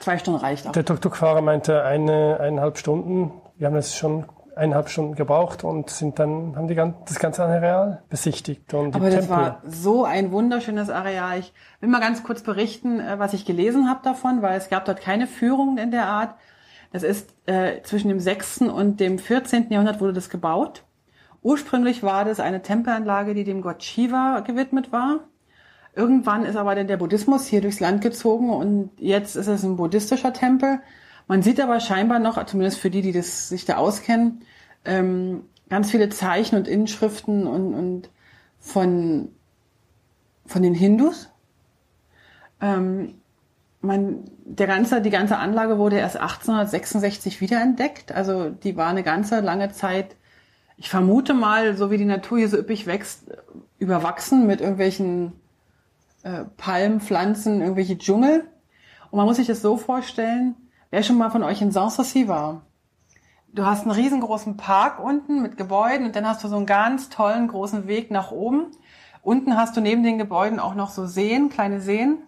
Zwei 0.00 0.18
Stunden 0.18 0.38
reicht 0.40 0.66
auch. 0.68 0.72
der 0.72 0.84
Tuk-Tuk-Fahrer 0.84 1.40
meinte 1.40 1.82
eine, 1.82 2.38
eineinhalb 2.40 2.78
Stunden. 2.78 3.32
Wir 3.56 3.66
haben 3.66 3.74
das 3.74 3.96
schon 3.96 4.26
eineinhalb 4.54 4.88
Stunden 4.88 5.16
gebraucht 5.16 5.64
und 5.64 5.90
sind 5.90 6.20
dann, 6.20 6.54
haben 6.54 6.68
die 6.68 6.76
gan- 6.76 6.94
das 7.06 7.18
ganze 7.18 7.42
Areal 7.42 8.04
besichtigt 8.08 8.72
und 8.74 8.94
Aber 8.94 9.06
das 9.10 9.26
Tempel. 9.26 9.30
war 9.36 9.62
so 9.66 10.04
ein 10.04 10.30
wunderschönes 10.30 10.90
Areal. 10.90 11.40
Ich 11.40 11.52
will 11.80 11.88
mal 11.88 12.00
ganz 12.00 12.22
kurz 12.22 12.42
berichten, 12.42 13.00
äh, 13.00 13.18
was 13.18 13.32
ich 13.32 13.44
gelesen 13.44 13.88
habe 13.90 14.00
davon, 14.04 14.42
weil 14.42 14.56
es 14.56 14.68
gab 14.68 14.84
dort 14.84 15.00
keine 15.00 15.26
Führungen 15.26 15.78
in 15.78 15.90
der 15.90 16.06
Art. 16.06 16.34
Das 16.92 17.02
ist 17.02 17.34
äh, 17.46 17.82
zwischen 17.82 18.06
dem 18.08 18.20
6. 18.20 18.58
und 18.62 19.00
dem 19.00 19.18
14. 19.18 19.70
Jahrhundert 19.72 20.00
wurde 20.00 20.12
das 20.12 20.30
gebaut. 20.30 20.84
Ursprünglich 21.44 22.02
war 22.02 22.24
das 22.24 22.40
eine 22.40 22.62
Tempelanlage, 22.62 23.34
die 23.34 23.44
dem 23.44 23.60
Gott 23.60 23.82
Shiva 23.84 24.40
gewidmet 24.40 24.92
war. 24.92 25.20
Irgendwann 25.94 26.46
ist 26.46 26.56
aber 26.56 26.74
dann 26.74 26.86
der 26.86 26.96
Buddhismus 26.96 27.46
hier 27.46 27.60
durchs 27.60 27.80
Land 27.80 28.00
gezogen 28.00 28.48
und 28.48 28.90
jetzt 28.98 29.36
ist 29.36 29.46
es 29.46 29.62
ein 29.62 29.76
buddhistischer 29.76 30.32
Tempel. 30.32 30.80
Man 31.28 31.42
sieht 31.42 31.60
aber 31.60 31.80
scheinbar 31.80 32.18
noch, 32.18 32.42
zumindest 32.46 32.78
für 32.78 32.88
die, 32.88 33.02
die 33.02 33.12
das, 33.12 33.50
sich 33.50 33.66
da 33.66 33.76
auskennen, 33.76 34.40
ähm, 34.86 35.42
ganz 35.68 35.90
viele 35.90 36.08
Zeichen 36.08 36.56
und 36.56 36.66
Inschriften 36.66 37.46
und, 37.46 37.74
und 37.74 38.10
von, 38.58 39.28
von 40.46 40.62
den 40.62 40.74
Hindus. 40.74 41.28
Ähm, 42.62 43.16
man, 43.82 44.30
der 44.46 44.66
ganze, 44.66 45.02
die 45.02 45.10
ganze 45.10 45.36
Anlage 45.36 45.76
wurde 45.76 45.98
erst 45.98 46.16
1866 46.16 47.42
wiederentdeckt. 47.42 48.12
Also 48.12 48.48
die 48.48 48.76
war 48.76 48.88
eine 48.88 49.02
ganze 49.02 49.40
lange 49.40 49.70
Zeit, 49.72 50.16
ich 50.76 50.90
vermute 50.90 51.34
mal, 51.34 51.76
so 51.76 51.90
wie 51.90 51.98
die 51.98 52.04
Natur 52.04 52.38
hier 52.38 52.48
so 52.48 52.58
üppig 52.58 52.86
wächst, 52.86 53.24
überwachsen 53.78 54.46
mit 54.46 54.60
irgendwelchen 54.60 55.32
äh, 56.22 56.44
Palmen, 56.56 57.00
Pflanzen, 57.00 57.60
irgendwelche 57.60 57.98
Dschungel. 57.98 58.44
Und 59.10 59.18
man 59.18 59.26
muss 59.26 59.36
sich 59.36 59.46
das 59.46 59.62
so 59.62 59.76
vorstellen, 59.76 60.56
wer 60.90 61.02
schon 61.02 61.18
mal 61.18 61.30
von 61.30 61.42
euch 61.42 61.62
in 61.62 61.70
Sanssouci 61.70 62.28
war, 62.28 62.62
du 63.52 63.64
hast 63.64 63.82
einen 63.82 63.92
riesengroßen 63.92 64.56
Park 64.56 64.98
unten 64.98 65.40
mit 65.40 65.56
Gebäuden 65.56 66.06
und 66.06 66.16
dann 66.16 66.26
hast 66.26 66.42
du 66.42 66.48
so 66.48 66.56
einen 66.56 66.66
ganz 66.66 67.08
tollen 67.08 67.48
großen 67.48 67.86
Weg 67.86 68.10
nach 68.10 68.32
oben. 68.32 68.66
Unten 69.22 69.56
hast 69.56 69.76
du 69.76 69.80
neben 69.80 70.02
den 70.02 70.18
Gebäuden 70.18 70.58
auch 70.58 70.74
noch 70.74 70.90
so 70.90 71.06
Seen, 71.06 71.48
kleine 71.48 71.80
Seen. 71.80 72.18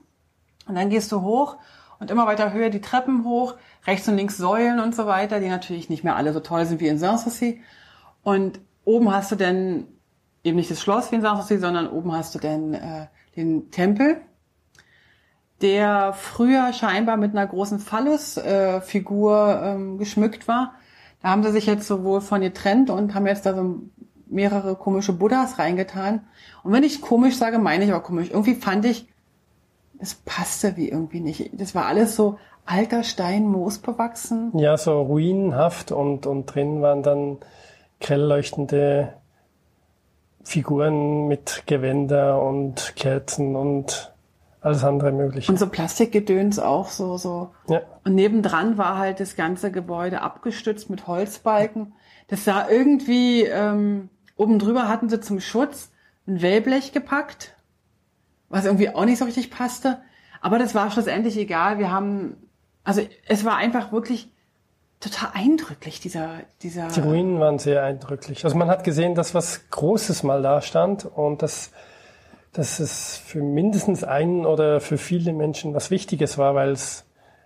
Und 0.68 0.76
dann 0.76 0.88
gehst 0.88 1.10
du 1.12 1.22
hoch 1.22 1.56
und 1.98 2.10
immer 2.10 2.26
weiter 2.26 2.52
höher 2.52 2.70
die 2.70 2.80
Treppen 2.80 3.24
hoch, 3.24 3.54
rechts 3.86 4.08
und 4.08 4.16
links 4.16 4.36
Säulen 4.36 4.80
und 4.80 4.94
so 4.94 5.06
weiter, 5.06 5.40
die 5.40 5.48
natürlich 5.48 5.90
nicht 5.90 6.04
mehr 6.04 6.16
alle 6.16 6.32
so 6.32 6.40
toll 6.40 6.64
sind 6.64 6.80
wie 6.80 6.88
in 6.88 6.98
Sanssouci. 6.98 7.62
Und 8.26 8.58
oben 8.84 9.12
hast 9.14 9.30
du 9.30 9.36
dann 9.36 9.84
eben 10.42 10.56
nicht 10.56 10.68
das 10.68 10.82
Schloss 10.82 11.12
wie 11.12 11.14
in 11.14 11.22
Sanssouci, 11.22 11.58
sondern 11.58 11.88
oben 11.88 12.10
hast 12.10 12.34
du 12.34 12.40
dann 12.40 12.74
äh, 12.74 13.06
den 13.36 13.70
Tempel, 13.70 14.16
der 15.62 16.12
früher 16.12 16.72
scheinbar 16.72 17.18
mit 17.18 17.30
einer 17.30 17.46
großen 17.46 17.78
Phallus-Figur 17.78 19.60
äh, 19.62 19.74
ähm, 19.74 19.98
geschmückt 19.98 20.48
war. 20.48 20.74
Da 21.22 21.28
haben 21.28 21.44
sie 21.44 21.52
sich 21.52 21.66
jetzt 21.66 21.86
sowohl 21.86 22.20
von 22.20 22.40
getrennt 22.40 22.90
und 22.90 23.14
haben 23.14 23.28
jetzt 23.28 23.46
da 23.46 23.54
so 23.54 23.82
mehrere 24.26 24.74
komische 24.74 25.12
Buddhas 25.12 25.60
reingetan. 25.60 26.26
Und 26.64 26.72
wenn 26.72 26.82
ich 26.82 27.00
komisch 27.00 27.36
sage, 27.36 27.60
meine 27.60 27.84
ich 27.84 27.92
aber 27.92 28.02
komisch. 28.02 28.30
Irgendwie 28.30 28.56
fand 28.56 28.86
ich, 28.86 29.06
es 30.00 30.16
passte 30.16 30.76
wie 30.76 30.88
irgendwie 30.88 31.20
nicht. 31.20 31.52
Das 31.52 31.76
war 31.76 31.86
alles 31.86 32.16
so 32.16 32.40
alter 32.64 33.04
Stein, 33.04 33.46
Moos 33.46 33.78
bewachsen. 33.78 34.50
Ja, 34.58 34.76
so 34.76 35.00
ruinenhaft 35.00 35.92
und, 35.92 36.26
und 36.26 36.46
drin 36.46 36.82
waren 36.82 37.04
dann 37.04 37.38
grell 38.00 38.22
leuchtende 38.22 39.14
Figuren 40.42 41.26
mit 41.26 41.64
Gewänder 41.66 42.40
und 42.42 42.94
Kerzen 42.96 43.56
und 43.56 44.12
alles 44.60 44.84
andere 44.84 45.12
mögliche. 45.12 45.50
Und 45.50 45.58
so 45.58 45.68
Plastikgedöns 45.68 46.58
auch 46.58 46.88
so, 46.88 47.16
so. 47.18 47.50
Ja. 47.68 47.82
Und 48.04 48.14
nebendran 48.14 48.78
war 48.78 48.98
halt 48.98 49.20
das 49.20 49.36
ganze 49.36 49.70
Gebäude 49.70 50.22
abgestützt 50.22 50.90
mit 50.90 51.06
Holzbalken. 51.06 51.94
Das 52.28 52.44
sah 52.44 52.68
irgendwie, 52.68 53.42
ähm, 53.44 54.08
oben 54.36 54.58
drüber 54.58 54.88
hatten 54.88 55.08
sie 55.08 55.20
zum 55.20 55.40
Schutz 55.40 55.92
ein 56.26 56.42
Wellblech 56.42 56.92
gepackt, 56.92 57.54
was 58.48 58.64
irgendwie 58.64 58.90
auch 58.90 59.04
nicht 59.04 59.18
so 59.18 59.24
richtig 59.24 59.50
passte. 59.50 60.00
Aber 60.40 60.58
das 60.58 60.74
war 60.74 60.90
schlussendlich 60.90 61.36
egal. 61.36 61.78
Wir 61.78 61.90
haben, 61.90 62.36
also 62.84 63.02
es 63.28 63.44
war 63.44 63.56
einfach 63.56 63.92
wirklich 63.92 64.32
total 65.00 65.30
eindrücklich, 65.34 66.00
dieser, 66.00 66.40
dieser. 66.62 66.88
Die 66.88 67.00
Ruinen 67.00 67.40
waren 67.40 67.58
sehr 67.58 67.82
eindrücklich. 67.82 68.44
Also 68.44 68.56
man 68.56 68.68
hat 68.68 68.84
gesehen, 68.84 69.14
dass 69.14 69.34
was 69.34 69.68
Großes 69.70 70.22
mal 70.22 70.42
da 70.42 70.62
stand 70.62 71.04
und 71.04 71.42
dass, 71.42 71.70
dass 72.52 72.80
es 72.80 73.16
für 73.16 73.42
mindestens 73.42 74.04
einen 74.04 74.46
oder 74.46 74.80
für 74.80 74.98
viele 74.98 75.32
Menschen 75.32 75.74
was 75.74 75.90
Wichtiges 75.90 76.38
war, 76.38 76.54
weil 76.54 76.70
es 76.70 77.04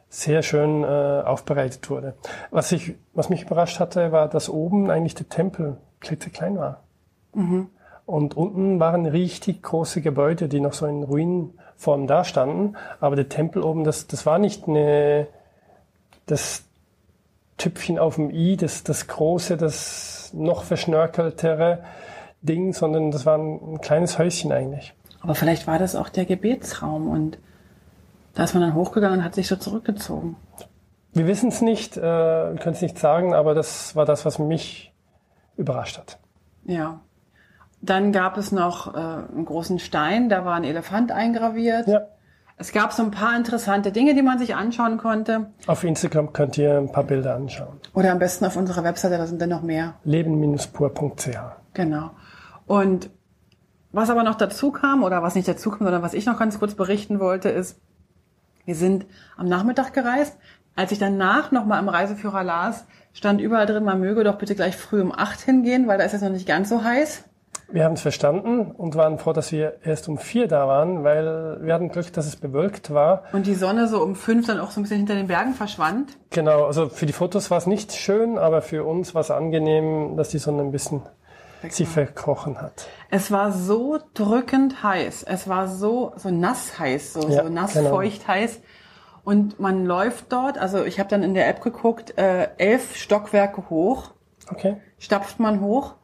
sehr 0.08 0.42
schön 0.42 0.82
äh, 0.82 0.86
aufbereitet 0.86 1.88
wurde. 1.88 2.14
Was 2.50 2.72
ich, 2.72 2.94
was 3.14 3.28
mich 3.28 3.42
überrascht 3.42 3.78
hatte, 3.78 4.10
war, 4.10 4.28
dass 4.28 4.48
oben 4.48 4.90
eigentlich 4.90 5.14
der 5.14 5.28
Tempel 5.28 5.76
klitzeklein 6.00 6.58
war. 6.58 6.82
Mhm. 7.32 7.68
Und 8.06 8.36
unten 8.36 8.80
waren 8.80 9.06
richtig 9.06 9.62
große 9.62 10.00
Gebäude, 10.00 10.48
die 10.48 10.58
noch 10.58 10.72
so 10.72 10.86
in 10.86 11.04
Ruinenform 11.04 12.08
dastanden. 12.08 12.76
Aber 12.98 13.14
der 13.14 13.28
Tempel 13.28 13.62
oben, 13.62 13.84
das, 13.84 14.08
das 14.08 14.26
war 14.26 14.40
nicht 14.40 14.66
eine, 14.66 15.28
das, 16.26 16.64
Tüpfchen 17.60 17.98
auf 17.98 18.16
dem 18.16 18.30
i, 18.30 18.56
das, 18.56 18.84
das 18.84 19.06
große, 19.06 19.56
das 19.56 20.30
noch 20.32 20.64
verschnörkeltere 20.64 21.82
Ding, 22.42 22.72
sondern 22.72 23.10
das 23.10 23.26
war 23.26 23.36
ein, 23.36 23.74
ein 23.74 23.80
kleines 23.80 24.18
Häuschen 24.18 24.50
eigentlich. 24.50 24.94
Aber 25.20 25.34
vielleicht 25.34 25.66
war 25.66 25.78
das 25.78 25.94
auch 25.94 26.08
der 26.08 26.24
Gebetsraum 26.24 27.08
und 27.08 27.38
da 28.34 28.44
ist 28.44 28.54
man 28.54 28.62
dann 28.62 28.74
hochgegangen 28.74 29.18
und 29.18 29.24
hat 29.24 29.34
sich 29.34 29.46
so 29.46 29.56
zurückgezogen. 29.56 30.36
Wir 31.12 31.26
wissen 31.26 31.50
es 31.50 31.60
nicht, 31.60 31.96
äh, 31.96 32.02
wir 32.02 32.56
können 32.60 32.74
es 32.74 32.82
nicht 32.82 32.98
sagen, 32.98 33.34
aber 33.34 33.54
das 33.54 33.94
war 33.94 34.06
das, 34.06 34.24
was 34.24 34.38
mich 34.38 34.94
überrascht 35.56 35.98
hat. 35.98 36.18
Ja. 36.64 37.00
Dann 37.82 38.12
gab 38.12 38.38
es 38.38 38.52
noch 38.52 38.94
äh, 38.94 38.96
einen 38.96 39.44
großen 39.44 39.78
Stein, 39.78 40.28
da 40.28 40.44
war 40.44 40.54
ein 40.54 40.64
Elefant 40.64 41.12
eingraviert. 41.12 41.88
Ja. 41.88 42.06
Es 42.60 42.72
gab 42.72 42.92
so 42.92 43.02
ein 43.02 43.10
paar 43.10 43.34
interessante 43.38 43.90
Dinge, 43.90 44.14
die 44.14 44.20
man 44.20 44.38
sich 44.38 44.54
anschauen 44.54 44.98
konnte. 44.98 45.46
Auf 45.66 45.82
Instagram 45.82 46.34
könnt 46.34 46.58
ihr 46.58 46.76
ein 46.76 46.92
paar 46.92 47.04
Bilder 47.04 47.34
anschauen. 47.34 47.80
Oder 47.94 48.12
am 48.12 48.18
besten 48.18 48.44
auf 48.44 48.54
unserer 48.54 48.84
Webseite, 48.84 49.16
da 49.16 49.26
sind 49.26 49.40
dann 49.40 49.48
noch 49.48 49.62
mehr. 49.62 49.94
Leben-pur.ch. 50.04 51.38
Genau. 51.72 52.10
Und 52.66 53.08
was 53.92 54.10
aber 54.10 54.24
noch 54.24 54.34
dazu 54.34 54.72
kam, 54.72 55.04
oder 55.04 55.22
was 55.22 55.36
nicht 55.36 55.48
dazu 55.48 55.70
kam, 55.70 55.86
sondern 55.86 56.02
was 56.02 56.12
ich 56.12 56.26
noch 56.26 56.38
ganz 56.38 56.58
kurz 56.58 56.74
berichten 56.74 57.18
wollte, 57.18 57.48
ist, 57.48 57.80
wir 58.66 58.74
sind 58.74 59.06
am 59.38 59.48
Nachmittag 59.48 59.94
gereist. 59.94 60.36
Als 60.76 60.92
ich 60.92 60.98
danach 60.98 61.52
nochmal 61.52 61.80
im 61.82 61.88
Reiseführer 61.88 62.44
las, 62.44 62.84
stand 63.14 63.40
überall 63.40 63.64
drin, 63.64 63.84
man 63.84 64.00
möge 64.00 64.22
doch 64.22 64.36
bitte 64.36 64.54
gleich 64.54 64.76
früh 64.76 65.00
um 65.00 65.12
acht 65.12 65.40
hingehen, 65.40 65.88
weil 65.88 65.96
da 65.96 66.04
ist 66.04 66.12
es 66.12 66.20
noch 66.20 66.28
nicht 66.28 66.46
ganz 66.46 66.68
so 66.68 66.84
heiß. 66.84 67.24
Wir 67.72 67.84
haben 67.84 67.92
es 67.92 68.00
verstanden 68.00 68.72
und 68.72 68.96
waren 68.96 69.18
froh, 69.18 69.32
dass 69.32 69.52
wir 69.52 69.76
erst 69.84 70.08
um 70.08 70.18
vier 70.18 70.48
da 70.48 70.66
waren, 70.66 71.04
weil 71.04 71.58
wir 71.62 71.72
hatten 71.72 71.88
Glück, 71.90 72.12
dass 72.12 72.26
es 72.26 72.34
bewölkt 72.36 72.92
war. 72.92 73.22
Und 73.32 73.46
die 73.46 73.54
Sonne 73.54 73.86
so 73.86 74.02
um 74.02 74.16
fünf 74.16 74.46
dann 74.48 74.58
auch 74.58 74.72
so 74.72 74.80
ein 74.80 74.82
bisschen 74.82 74.98
hinter 74.98 75.14
den 75.14 75.28
Bergen 75.28 75.54
verschwand. 75.54 76.18
Genau, 76.30 76.64
also 76.64 76.88
für 76.88 77.06
die 77.06 77.12
Fotos 77.12 77.50
war 77.50 77.58
es 77.58 77.66
nicht 77.66 77.92
schön, 77.92 78.38
aber 78.38 78.60
für 78.60 78.84
uns 78.84 79.14
war 79.14 79.20
es 79.20 79.30
angenehm, 79.30 80.16
dass 80.16 80.30
die 80.30 80.38
Sonne 80.38 80.62
ein 80.62 80.72
bisschen 80.72 81.02
Weg 81.62 81.72
sie 81.72 81.86
verkrochen 81.86 82.60
hat. 82.60 82.88
Es 83.10 83.30
war 83.30 83.52
so 83.52 83.98
drückend 84.14 84.82
heiß. 84.82 85.22
Es 85.22 85.48
war 85.48 85.68
so, 85.68 86.12
so 86.16 86.30
nass 86.30 86.78
heiß, 86.78 87.12
so, 87.12 87.28
ja, 87.28 87.44
so 87.44 87.48
nass 87.48 87.74
genau. 87.74 87.90
feucht 87.90 88.26
heiß. 88.26 88.60
Und 89.22 89.60
man 89.60 89.84
läuft 89.84 90.32
dort, 90.32 90.58
also 90.58 90.84
ich 90.84 90.98
habe 90.98 91.08
dann 91.08 91.22
in 91.22 91.34
der 91.34 91.46
App 91.48 91.60
geguckt, 91.60 92.18
äh, 92.18 92.48
elf 92.56 92.96
Stockwerke 92.96 93.70
hoch. 93.70 94.10
Okay. 94.50 94.78
Stapft 94.98 95.38
man 95.38 95.60
hoch 95.60 95.94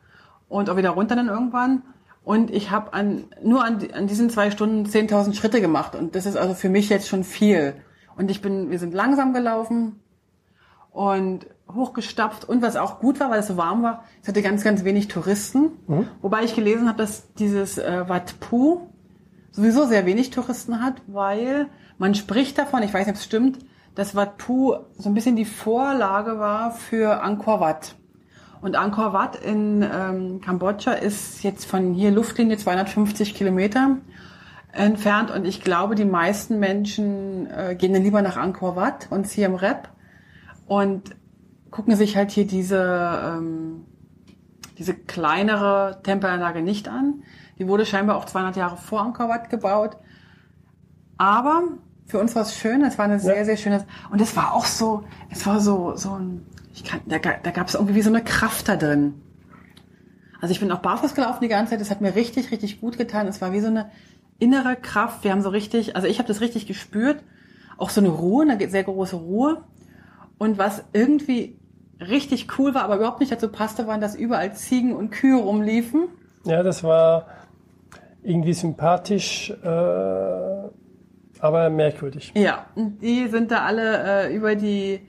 und 0.49 0.71
auch 0.71 0.77
wieder 0.77 0.91
runter 0.91 1.17
dann 1.17 1.29
irgendwann. 1.29 1.83
Und 2.25 2.51
ich 2.51 2.71
habe 2.71 2.93
an, 2.93 3.25
nur 3.43 3.65
an, 3.65 3.79
an 3.93 4.07
diesen 4.09 4.31
zwei 4.31 4.51
Stunden 4.51 4.85
10.000 4.85 5.35
Schritte 5.35 5.61
gemacht. 5.61 5.95
Und 5.95 6.17
das 6.17 6.27
ist 6.27 6.37
also 6.37 6.55
für 6.55 6.69
mich 6.69 6.89
jetzt 6.89 7.09
schon 7.09 7.23
viel. 7.23 7.75
Und 8.17 8.31
ich 8.31 8.43
bin, 8.43 8.71
wir 8.71 8.79
sind 8.79 8.95
langsam 8.95 9.33
gelaufen 9.33 10.01
und 10.91 11.47
hochgestapft. 11.73 12.49
Und 12.49 12.63
was 12.63 12.77
auch 12.77 12.99
gut 12.99 13.21
war, 13.21 13.31
weil 13.31 13.41
es 13.41 13.47
so 13.47 13.57
warm 13.57 13.83
war, 13.83 14.05
es 14.23 14.29
hatte 14.29 14.43
ganz, 14.43 14.65
ganz 14.65 14.83
wenig 14.83 15.09
Touristen. 15.09 15.73
Mhm. 15.87 16.09
Wobei 16.21 16.43
ich 16.43 16.55
gelesen 16.55 16.89
habe, 16.89 16.99
dass 16.99 17.33
dieses 17.35 17.79
äh, 17.79 18.09
Wat 18.09 18.41
Pu 18.41 18.81
sowieso 19.53 19.87
sehr 19.87 20.07
wenig 20.07 20.31
Touristen 20.31 20.83
hat, 20.83 20.95
weil 21.07 21.69
man 21.99 22.15
spricht 22.15 22.59
davon, 22.59 22.83
ich 22.83 22.93
weiß 22.93 23.07
nicht, 23.07 23.15
ob 23.15 23.21
es 23.21 23.25
stimmt, 23.25 23.59
dass 23.95 24.15
Wat 24.15 24.37
Pu 24.37 24.75
so 24.99 25.09
ein 25.09 25.15
bisschen 25.15 25.37
die 25.37 25.45
Vorlage 25.45 26.39
war 26.39 26.73
für 26.73 27.23
Angkor 27.23 27.61
Wat. 27.61 27.95
Und 28.67 28.75
Angkor 28.75 29.13
Wat 29.13 29.37
in 29.37 29.83
ähm, 29.83 30.41
Kambodscha 30.41 30.91
ist 30.91 31.45
jetzt 31.45 31.67
von 31.67 31.95
hier 31.95 32.11
Luftlinie 32.11 32.57
250 32.57 33.37
Kilometer 33.37 33.99
entfernt 34.73 35.31
und 35.31 35.45
ich 35.45 35.61
glaube, 35.61 35.95
die 35.95 36.05
meisten 36.05 36.59
Menschen 36.59 37.49
äh, 37.49 37.77
gehen 37.77 37.93
dann 37.93 38.03
lieber 38.03 38.23
nach 38.23 38.37
Angkor 38.37 38.75
Wat 38.75 39.07
und 39.11 39.29
Siem 39.29 39.55
Reap 39.55 39.89
und 40.67 41.15
gucken 41.71 41.95
sich 41.95 42.17
halt 42.17 42.33
hier 42.33 42.45
diese, 42.45 43.21
ähm, 43.25 43.85
diese 44.77 44.95
kleinere 44.95 46.01
Tempelanlage 46.03 46.61
nicht 46.61 46.89
an. 46.89 47.23
Die 47.61 47.69
wurde 47.69 47.87
scheinbar 47.87 48.17
auch 48.17 48.25
200 48.25 48.57
Jahre 48.57 48.79
vor 48.79 49.01
Angkor 49.01 49.29
Wat 49.29 49.49
gebaut. 49.49 49.97
Aber 51.19 51.63
für 52.07 52.19
uns 52.19 52.35
war 52.35 52.43
es 52.43 52.57
schön, 52.57 52.83
es 52.83 52.99
war 52.99 53.05
eine 53.05 53.21
sehr, 53.21 53.37
ja. 53.37 53.45
sehr 53.45 53.59
schöne, 53.59 53.87
und 54.11 54.21
es 54.21 54.35
war 54.35 54.55
auch 54.55 54.67
so, 54.67 55.05
es 55.31 55.47
war 55.47 55.61
so, 55.61 55.95
so 55.95 56.15
ein, 56.19 56.45
ich 56.77 56.85
kann, 56.85 57.01
da, 57.07 57.19
da 57.19 57.51
gab 57.51 57.69
es 57.69 57.75
irgendwie 57.75 57.95
wie 57.95 58.03
so 58.03 58.11
eine 58.11 58.23
Kraft 58.23 58.69
da 58.69 58.77
drin. 58.77 59.15
Also 60.43 60.53
ich 60.53 60.61
bin 60.61 60.71
auch 60.71 60.81
barfuß 60.81 61.15
gelaufen 61.15 61.39
die 61.41 61.49
ganze 61.49 61.71
Zeit. 61.71 61.81
Das 61.81 61.91
hat 61.91 62.03
mir 62.03 62.15
richtig, 62.15 62.51
richtig 62.51 62.83
gut 62.83 62.99
getan. 62.99 63.27
Es 63.27 63.41
war 63.41 63.55
wie 63.55 63.61
so 63.61 63.69
eine 63.69 63.91
innere 64.39 64.77
Kraft. 64.77 65.25
Wir 65.25 65.33
haben 65.33 65.41
so 65.41 65.49
richtig, 65.49 65.97
also 65.97 66.07
ich 66.07 66.19
habe 66.19 66.29
das 66.29 66.43
richtig 66.43 66.67
gespürt. 66.67 67.23
Auch 67.79 67.89
so 67.89 68.03
eine 68.03 68.11
Ruhe, 68.11 68.43
eine 68.43 68.69
sehr 68.69 68.85
große 68.85 69.17
Ruhe. 69.17 69.63
Und 70.37 70.59
was 70.59 70.85
irgendwie 70.93 71.59
richtig 71.99 72.59
cool 72.59 72.75
war, 72.75 72.85
aber 72.85 72.97
überhaupt 72.97 73.21
nicht 73.21 73.33
dazu 73.33 73.49
passte, 73.49 73.87
waren, 73.87 74.03
dass 74.03 74.15
überall 74.15 74.53
Ziegen 74.53 74.95
und 74.95 75.11
Kühe 75.11 75.41
rumliefen. 75.41 76.09
Ja, 76.45 76.63
das 76.63 76.85
war 76.85 77.27
irgendwie 78.23 78.53
sympathisch, 78.53 79.51
äh, 79.51 79.67
aber 81.41 81.71
merkwürdig. 81.71 82.33
Ja, 82.37 82.67
und 82.75 83.01
die 83.01 83.29
sind 83.29 83.51
da 83.51 83.65
alle 83.65 84.27
äh, 84.27 84.37
über 84.37 84.57
die 84.57 85.01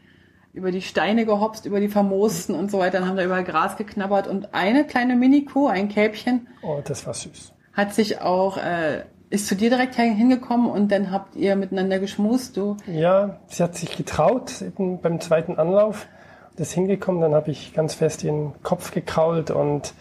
über 0.58 0.72
die 0.72 0.82
Steine 0.82 1.26
gehopst, 1.26 1.66
über 1.66 1.80
die 1.80 1.88
Vermoosten 1.88 2.56
und 2.56 2.72
so 2.72 2.80
weiter, 2.80 3.00
dann 3.00 3.08
haben 3.08 3.16
da 3.16 3.24
über 3.24 3.44
Gras 3.44 3.78
geknabbert 3.78 4.28
und 4.28 4.54
eine 4.54 4.86
kleine 4.86 5.16
Mini-Kuh, 5.16 5.68
ein 5.68 5.88
Kälbchen. 5.88 6.48
Oh, 6.64 6.82
das 6.84 7.06
war 7.06 7.14
süß. 7.14 7.54
Hat 7.74 7.94
sich 7.94 8.22
auch, 8.22 8.58
äh, 8.58 9.04
ist 9.30 9.46
zu 9.46 9.56
dir 9.56 9.70
direkt 9.70 9.96
hingekommen 9.96 10.70
und 10.70 10.92
dann 10.92 11.12
habt 11.12 11.36
ihr 11.36 11.56
miteinander 11.56 12.00
geschmust, 12.00 12.58
du? 12.58 12.76
Ja, 12.88 13.40
sie 13.48 13.62
hat 13.62 13.76
sich 13.76 13.96
getraut 13.96 14.64
beim 14.78 15.22
zweiten 15.22 15.60
Anlauf, 15.60 16.08
das 16.56 16.72
hingekommen, 16.72 17.22
dann 17.22 17.36
habe 17.36 17.52
ich 17.52 17.74
ganz 17.74 17.94
fest 17.94 18.24
ihren 18.24 18.54
Kopf 18.64 18.92
gekrault 18.92 19.52
und 19.52 19.94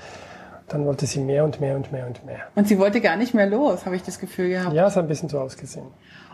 dann 0.69 0.87
wollte 0.87 1.05
sie 1.07 1.21
mehr 1.21 1.45
und 1.45 1.61
mehr 1.61 1.77
und 1.77 1.93
mehr 1.93 2.07
und 2.07 2.25
mehr. 2.25 2.41
Und 2.55 2.67
sie 2.67 2.79
wollte 2.79 3.03
gar 3.03 3.17
nicht 3.17 3.35
mehr 3.35 3.47
los, 3.47 3.85
habe 3.85 3.95
ich 3.95 4.03
das 4.03 4.19
Gefühl 4.19 4.49
gehabt. 4.49 4.75
Ja, 4.75 4.87
es 4.87 4.97
hat 4.97 5.05
ein 5.05 5.09
bisschen 5.09 5.29
so 5.29 5.39
ausgesehen. 5.39 5.87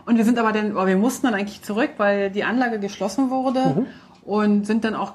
Und 0.05 0.17
wir 0.17 0.25
sind 0.25 0.39
aber 0.39 0.53
dann, 0.53 0.75
oh, 0.75 0.85
wir 0.85 0.97
mussten 0.97 1.27
dann 1.27 1.35
eigentlich 1.35 1.61
zurück, 1.61 1.91
weil 1.97 2.29
die 2.29 2.43
Anlage 2.43 2.79
geschlossen 2.79 3.29
wurde. 3.29 3.59
Mhm 3.59 3.87
und 4.25 4.65
sind 4.65 4.83
dann 4.83 4.95
auch 4.95 5.13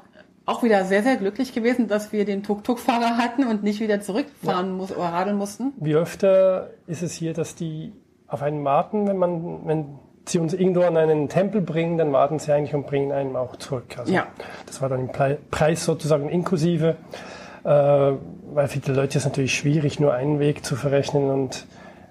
auch 0.49 0.63
wieder 0.63 0.85
sehr, 0.87 1.03
sehr 1.03 1.17
glücklich 1.17 1.53
gewesen, 1.53 1.89
dass 1.89 2.11
wir 2.11 2.25
den 2.25 2.43
Tuk-Tuk-Fahrer 2.43 3.19
hatten 3.19 3.47
und 3.47 3.63
nicht 3.63 3.81
wieder 3.81 4.01
zurückfahren 4.01 4.69
ja. 4.69 4.73
muss, 4.73 4.91
oder 4.91 5.09
radeln 5.09 5.37
mussten. 5.37 5.75
Wie 5.77 5.95
öfter 5.95 6.71
ist 6.87 7.03
es 7.03 7.13
hier, 7.13 7.35
dass 7.35 7.55
die 7.55 7.93
auf 8.27 8.43
einen 8.43 8.65
warten, 8.65 9.07
wenn 9.07 9.19
man, 9.19 9.67
wenn 9.67 9.99
sie 10.25 10.39
uns 10.39 10.55
irgendwo 10.55 10.83
an 10.83 10.97
einen 10.97 11.29
Tempel 11.29 11.61
bringen, 11.61 11.99
dann 11.99 12.13
warten 12.13 12.39
sie 12.39 12.51
eigentlich 12.53 12.75
und 12.75 12.87
bringen 12.87 13.13
einen 13.13 13.37
auch 13.37 13.57
zurück. 13.57 13.97
Also 13.99 14.11
ja. 14.13 14.27
Das 14.65 14.81
war 14.81 14.89
dann 14.89 15.09
im 15.09 15.11
Preis 15.51 15.85
sozusagen 15.85 16.31
inklusive, 16.31 16.97
äh, 17.65 17.69
weil 17.69 18.69
für 18.69 18.79
die 18.79 18.91
Leute 18.91 19.19
ist 19.19 19.25
es 19.25 19.25
natürlich 19.27 19.55
schwierig, 19.55 20.01
nur 20.01 20.15
einen 20.15 20.39
Weg 20.39 20.65
zu 20.65 20.77
verrechnen 20.77 21.31
und 21.31 21.67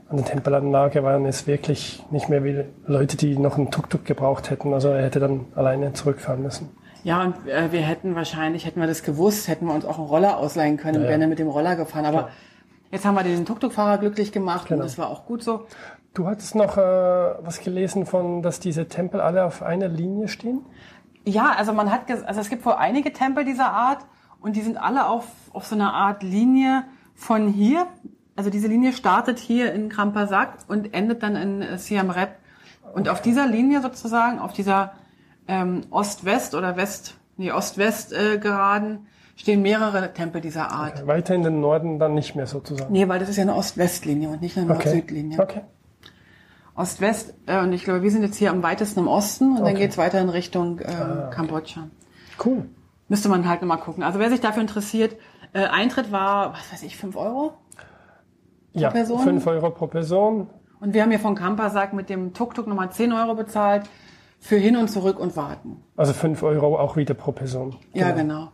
an 0.10 0.18
der 0.18 0.26
Tempelanlage 0.26 1.04
waren 1.04 1.26
es 1.26 1.48
wirklich 1.48 2.04
nicht 2.12 2.30
mehr 2.30 2.44
wie 2.44 2.64
Leute, 2.86 3.18
die 3.18 3.38
noch 3.38 3.58
einen 3.58 3.72
Tuk-Tuk 3.72 4.06
gebraucht 4.06 4.52
hätten. 4.52 4.74
Also 4.74 4.90
er 4.90 5.04
hätte 5.04 5.20
dann 5.20 5.48
alleine 5.56 5.94
zurückfahren 5.94 6.42
müssen. 6.44 6.70
Ja, 7.08 7.22
und 7.24 7.48
äh, 7.48 7.72
wir 7.72 7.80
hätten 7.80 8.15
wahrscheinlich, 8.15 8.65
hätten 8.65 8.82
wir 8.82 8.88
das 8.88 9.02
gewusst, 9.02 9.48
hätten 9.48 9.65
wir 9.65 9.74
uns 9.74 9.86
auch 9.86 9.98
einen 9.98 10.08
Roller 10.08 10.36
ausleihen 10.36 10.76
können 10.76 10.96
ja, 10.96 11.02
und 11.04 11.08
wären 11.08 11.22
dann 11.22 11.30
mit 11.30 11.39
dem 11.39 11.48
Roller 11.48 11.78
gefahren. 11.78 12.06
Aber 12.06 12.17
Klar. 12.17 12.32
jetzt 12.91 13.06
haben 13.06 13.15
wir 13.15 13.24
den 13.24 13.46
Tuk-Tuk-Fahrer 13.46 13.98
glücklich 14.00 14.34
gemacht 14.34 14.67
genau. 14.67 14.82
und 14.82 14.86
das 14.86 14.98
war 14.98 15.10
auch 15.10 15.26
gut 15.26 15.41
so. 15.41 15.67
Du 16.13 16.28
hattest 16.28 16.54
noch 16.54 16.76
äh, 16.78 16.82
was 16.82 17.62
gelesen 17.62 18.06
von, 18.06 18.41
dass 18.41 18.60
diese 18.60 18.89
Tempel 18.89 19.22
alle 19.22 19.46
auf 19.46 19.63
einer 19.63 19.88
Linie 19.88 20.28
stehen? 20.28 20.65
Ja, 21.24 21.54
also 21.58 21.72
man 21.72 21.93
hat, 21.93 22.12
also 22.12 22.41
es 22.41 22.50
gibt 22.50 22.65
wohl 22.65 22.74
einige 22.74 23.13
Tempel 23.13 23.46
dieser 23.46 23.72
Art 23.72 24.00
und 24.41 24.58
die 24.58 24.62
sind 24.62 24.76
alle 24.76 25.08
auf, 25.08 25.24
auf 25.54 25.65
so 25.65 25.76
einer 25.76 25.93
Art 25.93 26.24
Linie 26.24 26.84
von 27.15 27.48
hier. 27.48 27.88
Also 28.36 28.50
diese 28.50 28.67
Linie 28.67 28.91
startet 28.91 29.39
hier 29.39 29.72
in 29.72 29.88
Krampasak 29.88 30.58
und 30.67 30.93
endet 30.93 31.24
dann 31.24 31.38
in 31.38 31.62
äh, 31.62 31.78
Siam 31.78 32.10
Rep. 32.10 32.32
Und 32.93 33.08
auf 33.08 33.22
dieser 33.22 33.48
Linie 33.48 33.82
sozusagen, 33.82 34.39
auf 34.39 34.52
dieser 34.52 34.91
ähm, 35.48 35.82
Ost-West 35.90 36.56
oder 36.56 36.78
West, 36.78 37.16
nee, 37.38 37.52
Ost-West 37.52 38.14
äh, 38.14 38.38
geraden, 38.38 39.08
stehen 39.36 39.62
mehrere 39.62 40.14
Tempel 40.14 40.42
dieser 40.42 40.72
Art. 40.72 40.98
Okay. 40.98 41.08
Weiter 41.08 41.36
in 41.36 41.44
den 41.44 41.62
Norden 41.62 42.00
dann 42.00 42.14
nicht 42.14 42.36
mehr 42.36 42.48
sozusagen. 42.48 42.92
Nee, 42.92 43.08
weil 43.08 43.20
das 43.20 43.30
ist 43.30 43.38
ja 43.38 43.44
eine 43.44 43.56
Ost-West-Linie 43.56 44.30
und 44.30 44.42
nicht 44.42 44.58
eine 44.58 44.68
Nord-Süd-Linie. 44.68 45.40
Okay. 45.40 45.62
Ost-West, 46.76 47.34
äh, 47.48 47.60
und 47.62 47.74
ich 47.74 47.84
glaube, 47.84 48.04
wir 48.04 48.12
sind 48.12 48.24
jetzt 48.24 48.38
hier 48.38 48.52
am 48.52 48.62
weitesten 48.62 49.02
im 49.02 49.08
Osten 49.08 49.52
und 49.52 49.62
okay. 49.62 49.66
dann 49.66 49.76
geht's 49.76 49.98
weiter 49.98 50.22
in 50.22 50.30
Richtung 50.30 50.80
äh, 50.80 50.86
ah, 50.88 51.26
okay. 51.28 51.36
Kambodscha. 51.36 51.88
Cool. 52.44 52.70
Müsste 53.08 53.30
man 53.30 53.48
halt 53.48 53.62
nochmal 53.62 53.80
gucken. 53.80 54.04
Also 54.04 54.20
wer 54.20 54.30
sich 54.30 54.42
dafür 54.42 54.62
interessiert, 54.62 55.16
äh, 55.54 55.66
Eintritt 55.66 56.12
war, 56.12 56.54
was 56.54 56.72
weiß 56.72 56.84
ich, 56.84 56.98
fünf 56.98 57.16
Euro? 57.16 57.54
Pro 58.74 58.80
ja, 58.80 58.92
Person. 58.92 59.22
fünf 59.22 59.48
Euro 59.48 59.72
pro 59.72 59.88
Person. 59.88 60.48
Und 60.80 60.94
wir 60.94 61.02
haben 61.02 61.10
hier 61.10 61.20
von 61.20 61.34
Kampasak 61.34 61.94
mit 61.94 62.10
dem 62.10 62.34
Tuk-Tuk 62.34 62.68
nochmal 62.68 62.92
zehn 62.92 63.12
Euro 63.12 63.34
bezahlt 63.34 63.90
für 64.39 64.58
hin 64.58 64.78
und 64.78 64.89
zurück 64.89 65.19
und 65.19 65.36
warten. 65.36 65.84
Also 65.95 66.13
fünf 66.13 66.43
Euro 66.43 66.78
auch 66.78 66.95
wieder 66.95 67.13
pro 67.13 67.32
Person. 67.32 67.76
Genau. 67.93 68.06
Ja, 68.08 68.12
genau. 68.12 68.52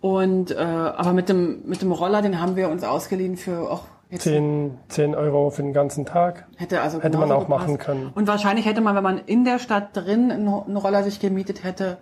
Und 0.00 0.50
äh, 0.50 0.56
aber 0.56 1.12
mit 1.12 1.28
dem 1.28 1.62
mit 1.66 1.82
dem 1.82 1.92
Roller, 1.92 2.22
den 2.22 2.40
haben 2.40 2.56
wir 2.56 2.68
uns 2.68 2.84
ausgeliehen 2.84 3.36
für 3.36 3.70
auch 3.70 3.84
jetzt 4.08 4.24
10, 4.24 4.78
10 4.88 5.14
Euro 5.14 5.50
für 5.50 5.62
den 5.62 5.72
ganzen 5.72 6.06
Tag. 6.06 6.46
Hätte 6.56 6.80
also 6.80 7.00
hätte 7.00 7.18
man 7.18 7.30
auch 7.30 7.46
gepasst. 7.46 7.60
machen 7.60 7.78
können. 7.78 8.10
Und 8.14 8.26
wahrscheinlich 8.26 8.66
hätte 8.66 8.80
man, 8.80 8.96
wenn 8.96 9.02
man 9.02 9.18
in 9.18 9.44
der 9.44 9.58
Stadt 9.58 9.96
drin 9.96 10.30
einen, 10.30 10.76
Roller 10.76 11.02
sich 11.04 11.20
gemietet 11.20 11.64
hätte, 11.64 11.98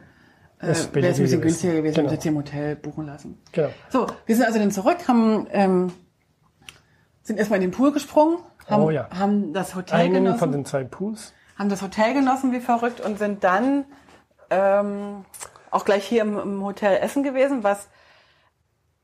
äh, 0.60 0.66
wäre 0.92 1.08
es 1.08 1.18
ein 1.18 1.22
bisschen 1.22 1.40
günstiger 1.40 1.74
gewesen, 1.74 1.96
genau. 1.96 2.10
jetzt 2.10 2.26
im 2.26 2.36
Hotel 2.36 2.76
buchen 2.76 3.06
lassen. 3.06 3.38
Genau. 3.52 3.68
So, 3.90 4.06
wir 4.26 4.36
sind 4.36 4.46
also 4.46 4.58
dann 4.58 4.70
zurück, 4.70 5.06
haben 5.06 5.46
ähm, 5.52 5.92
sind 7.22 7.38
erstmal 7.38 7.62
in 7.62 7.70
den 7.70 7.76
Pool 7.76 7.92
gesprungen, 7.92 8.38
haben, 8.66 8.82
oh 8.82 8.90
ja. 8.90 9.08
haben 9.10 9.52
das 9.52 9.74
Hotel 9.74 10.00
Einen 10.00 10.14
genossen. 10.14 10.38
von 10.38 10.52
den 10.52 10.64
zwei 10.64 10.84
Pools 10.84 11.32
haben 11.58 11.68
das 11.68 11.82
Hotel 11.82 12.14
genossen 12.14 12.52
wie 12.52 12.60
verrückt 12.60 13.00
und 13.00 13.18
sind 13.18 13.42
dann 13.44 13.84
ähm, 14.50 15.24
auch 15.70 15.84
gleich 15.84 16.06
hier 16.06 16.22
im, 16.22 16.38
im 16.38 16.64
Hotel 16.64 16.98
essen 16.98 17.22
gewesen, 17.22 17.64
was 17.64 17.88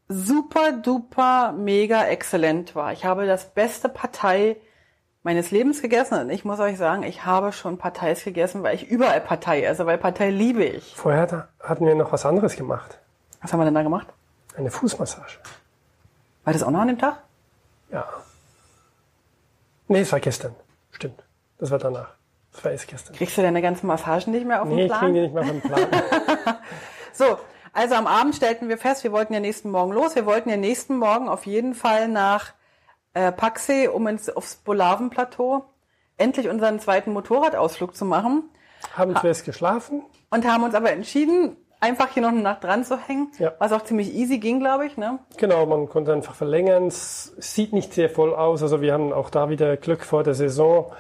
super 0.09 0.73
duper 0.73 1.53
mega 1.53 2.05
exzellent 2.05 2.75
war. 2.75 2.93
Ich 2.93 3.05
habe 3.05 3.27
das 3.27 3.53
beste 3.53 3.89
Partei 3.89 4.57
meines 5.23 5.51
Lebens 5.51 5.81
gegessen 5.81 6.19
und 6.21 6.31
ich 6.31 6.45
muss 6.45 6.61
euch 6.61 6.77
sagen, 6.77 7.03
ich 7.03 7.25
habe 7.25 7.53
schon 7.53 7.79
Parteis 7.79 8.23
gegessen, 8.23 8.63
weil 8.63 8.75
ich 8.75 8.87
überall 8.87 9.21
Partei 9.21 9.65
esse, 9.65 9.87
weil 9.87 9.99
Partei 9.99 10.31
liebe 10.31 10.65
ich. 10.65 10.95
Vorher 10.95 11.49
hatten 11.61 11.87
wir 11.87 11.95
noch 11.95 12.13
was 12.13 12.27
anderes 12.27 12.57
gemacht. 12.57 12.99
Was 13.41 13.53
haben 13.53 13.61
wir 13.61 13.65
denn 13.65 13.75
da 13.75 13.83
gemacht? 13.83 14.07
Eine 14.57 14.71
Fußmassage. 14.71 15.39
War 16.45 16.53
das 16.53 16.63
auch 16.63 16.71
noch 16.71 16.81
an 16.81 16.89
dem 16.89 16.99
Tag? 16.99 17.23
Ja. 17.91 18.07
Nee, 19.89 20.01
es 20.01 20.13
war 20.13 20.21
gestern. 20.21 20.55
Stimmt. 20.93 21.25
Das 21.59 21.71
war 21.71 21.79
danach. 21.79 22.15
Das 22.55 22.65
war 22.65 22.73
erst 22.73 22.89
gestern. 22.89 23.17
Kriegst 23.17 23.37
du 23.37 23.43
deine 23.43 23.61
ganzen 23.61 23.87
Massagen 23.87 24.33
nicht 24.33 24.47
mehr 24.47 24.63
auf 24.63 24.69
nee, 24.69 24.77
den 24.77 24.89
Plan? 24.89 25.13
Nee, 25.13 25.27
ich 25.27 25.33
kriege 25.33 25.43
die 25.43 25.51
nicht 25.51 25.63
mehr 25.63 25.77
auf 25.77 25.89
den 25.89 26.41
Plan. 26.41 26.57
so, 27.13 27.39
also 27.73 27.95
am 27.97 28.07
Abend 28.07 28.37
stellten 28.37 28.69
wir 28.69 28.79
fest, 28.79 29.03
wir 29.03 29.13
wollten 29.13 29.35
ja 29.35 29.41
nächsten 29.41 29.71
Morgen 29.71 29.93
los. 29.93 30.15
Wir 30.15 30.25
wollten 30.25 30.49
ja 30.49 30.57
nächsten 30.57 30.97
Morgen 30.97 31.29
auf 31.29 31.47
jeden 31.47 31.75
Fall 31.75 32.09
nach 32.09 32.53
äh, 33.15 33.33
Paxe, 33.33 33.91
um 33.91 34.07
ins, 34.07 34.31
aufs 34.31 34.57
Bolavenplateau 34.57 35.65
endlich 36.17 36.49
unseren 36.49 36.79
zweiten 36.79 37.13
Motorradausflug 37.13 37.97
zu 37.97 38.05
machen. 38.05 38.45
Haben 38.97 39.17
zuerst 39.17 39.45
geschlafen. 39.45 40.03
Und 40.31 40.47
haben 40.47 40.63
uns 40.63 40.75
aber 40.75 40.93
entschieden, 40.93 41.57
einfach 41.81 42.11
hier 42.11 42.23
noch 42.23 42.31
eine 42.31 42.43
Nacht 42.43 42.63
dran 42.63 42.85
zu 42.85 42.99
hängen, 42.99 43.33
ja. 43.39 43.53
was 43.59 43.73
auch 43.73 43.83
ziemlich 43.83 44.15
easy 44.15 44.39
ging, 44.39 44.61
glaube 44.61 44.87
ich. 44.87 44.97
Ne? 44.97 45.19
Genau, 45.37 45.67
man 45.67 45.89
konnte 45.89 46.13
einfach 46.13 46.35
verlängern. 46.35 46.87
Es 46.87 47.35
sieht 47.39 47.73
nicht 47.73 47.93
sehr 47.93 48.11
voll 48.11 48.35
aus. 48.35 48.63
Also 48.63 48.81
wir 48.81 48.93
haben 48.93 49.13
auch 49.13 49.31
da 49.31 49.49
wieder 49.49 49.77
Glück 49.77 50.05
vor 50.05 50.23
der 50.23 50.35
Saison 50.35 50.93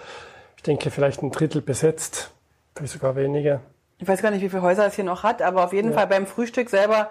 denke, 0.64 0.90
vielleicht 0.90 1.22
ein 1.22 1.30
Drittel 1.30 1.62
besetzt, 1.62 2.32
vielleicht 2.74 2.92
sogar 2.92 3.16
weniger. 3.16 3.60
Ich 3.98 4.08
weiß 4.08 4.22
gar 4.22 4.30
nicht, 4.30 4.42
wie 4.42 4.48
viele 4.48 4.62
Häuser 4.62 4.86
es 4.86 4.94
hier 4.94 5.04
noch 5.04 5.22
hat, 5.22 5.40
aber 5.40 5.64
auf 5.64 5.72
jeden 5.72 5.90
ja. 5.90 5.98
Fall 5.98 6.06
beim 6.06 6.26
Frühstück 6.26 6.68
selber 6.68 7.10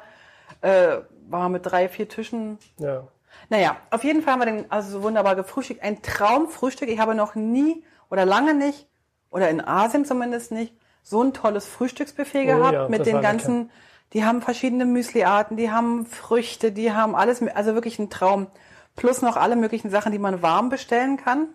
äh, 0.62 0.98
war 1.30 1.50
mit 1.50 1.66
drei, 1.66 1.88
vier 1.90 2.10
Tischen. 2.10 2.58
Ja. 2.78 3.08
Naja, 3.50 3.78
auf 3.90 4.04
jeden 4.04 4.22
Fall 4.22 4.34
haben 4.34 4.40
wir 4.42 4.46
den 4.46 4.72
also 4.72 4.92
so 4.92 5.04
wunderbar 5.04 5.36
gefrühstückt. 5.36 5.82
Ein 5.82 6.02
Traumfrühstück. 6.02 6.90
Ich 6.90 7.00
habe 7.00 7.16
noch 7.16 7.36
nie 7.36 7.84
oder 8.10 8.26
lange 8.26 8.54
nicht, 8.54 8.88
oder 9.32 9.50
in 9.50 9.60
Asien 9.60 10.06
zumindest 10.06 10.52
nicht, 10.52 10.74
so 11.02 11.24
ein 11.24 11.34
tolles 11.34 11.66
Frühstücksbuffet 11.66 12.44
oh, 12.44 12.46
gehabt 12.46 12.74
ja, 12.74 12.88
mit 12.88 13.06
den 13.06 13.22
ganzen, 13.22 13.58
lecker. 13.58 13.72
die 14.14 14.24
haben 14.24 14.42
verschiedene 14.42 14.86
Müsliarten, 14.86 15.58
die 15.58 15.72
haben 15.72 16.06
Früchte, 16.06 16.72
die 16.72 16.92
haben 16.92 17.16
alles, 17.16 17.42
also 17.42 17.74
wirklich 17.74 17.98
ein 17.98 18.10
Traum. 18.10 18.48
Plus 18.96 19.24
noch 19.24 19.38
alle 19.38 19.56
möglichen 19.56 19.90
Sachen, 19.90 20.12
die 20.12 20.20
man 20.20 20.44
warm 20.44 20.70
bestellen 20.70 21.18
kann. 21.18 21.48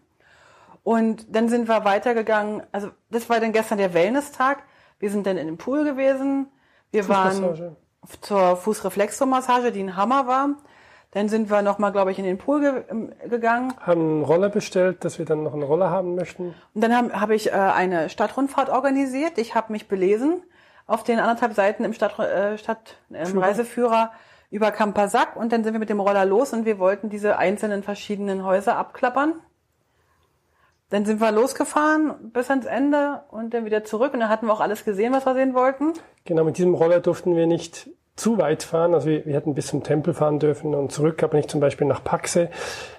Und 0.83 1.35
dann 1.35 1.49
sind 1.49 1.69
wir 1.69 1.85
weitergegangen. 1.85 2.63
Also 2.73 2.91
das 3.11 3.29
war 3.29 3.41
dann 3.41 3.53
gestern 3.53 3.79
der 3.79 3.95
Wellness-Tag. 3.95 4.63
Wir 4.99 5.11
sind 5.11 5.27
dann 5.27 5.37
in 5.37 5.47
dem 5.47 5.59
Pool 5.59 5.85
gewesen. 5.85 6.49
Wir 6.91 7.09
waren 7.09 7.77
zur 8.21 8.57
Fußreflexomassage, 8.57 9.73
die 9.73 9.83
ein 9.83 9.97
Hammer 9.97 10.27
war. 10.27 10.49
Dann 11.13 11.29
sind 11.29 11.51
wir 11.51 11.63
nochmal, 11.63 11.93
glaube 11.93 12.11
ich, 12.11 12.19
in 12.19 12.25
den 12.25 12.37
Pool 12.37 12.61
ge 12.61 12.85
ähm, 12.91 13.13
gegangen. 13.29 13.73
Haben 13.81 14.01
einen 14.01 14.25
Roller 14.25 14.51
bestellt, 14.51 15.05
dass 15.05 15.19
wir 15.19 15.25
dann 15.25 15.43
noch 15.43 15.55
einen 15.55 15.63
Roller 15.63 15.89
haben 15.89 16.15
möchten. 16.15 16.55
Und 16.75 16.81
dann 16.83 16.95
habe 16.95 17.19
hab 17.19 17.31
ich 17.31 17.49
äh, 17.49 17.53
eine 17.53 18.11
Stadtrundfahrt 18.11 18.69
organisiert. 18.69 19.39
Ich 19.39 19.55
habe 19.55 19.73
mich 19.73 19.89
belesen 19.89 20.43
auf 20.87 21.05
den 21.05 21.19
anderthalb 21.19 21.55
Seiten 21.55 21.85
im 21.85 21.95
Stadt, 21.95 22.19
äh, 22.19 22.59
Stadt 22.59 22.97
äh, 23.11 23.27
Reiseführer 23.27 24.13
über 24.51 24.71
Kampasak. 24.71 25.37
Und 25.37 25.53
dann 25.53 25.65
sind 25.65 25.73
wir 25.73 25.81
mit 25.81 25.89
dem 25.89 26.01
Roller 26.01 26.27
los 26.27 26.53
und 26.53 26.67
wir 26.67 26.79
wollten 26.79 27.09
diese 27.09 27.39
einzelnen 27.39 27.83
verschiedenen 27.83 28.45
Häuser 28.45 28.77
abklappern. 28.77 29.35
Dann 30.91 31.05
sind 31.05 31.21
wir 31.21 31.31
losgefahren 31.33 32.33
bis 32.33 32.49
ans 32.49 32.65
Ende 32.65 33.23
und 33.31 33.53
dann 33.53 33.67
wieder 33.67 33.85
zurück 33.85 34.15
und 34.15 34.21
dann 34.21 34.31
hatten 34.31 34.47
wir 34.47 34.53
auch 34.53 34.61
alles 34.61 34.85
gesehen, 34.85 35.13
was 35.13 35.27
wir 35.27 35.35
sehen 35.35 35.55
wollten. 35.55 35.93
Genau, 36.25 36.45
mit 36.45 36.57
diesem 36.57 36.75
Roller 36.75 37.01
durften 37.01 37.37
wir 37.37 37.47
nicht 37.47 37.91
zu 38.17 38.39
weit 38.39 38.63
fahren. 38.63 38.95
Also 38.95 39.09
wir, 39.09 39.27
wir 39.27 39.35
hätten 39.35 39.55
bis 39.55 39.69
zum 39.69 39.83
Tempel 39.83 40.15
fahren 40.15 40.39
dürfen 40.39 40.75
und 40.75 40.91
zurück, 40.91 41.23
aber 41.23 41.37
nicht 41.37 41.51
zum 41.51 41.61
Beispiel 41.61 41.87
nach 41.87 42.03
Paxe. 42.03 42.51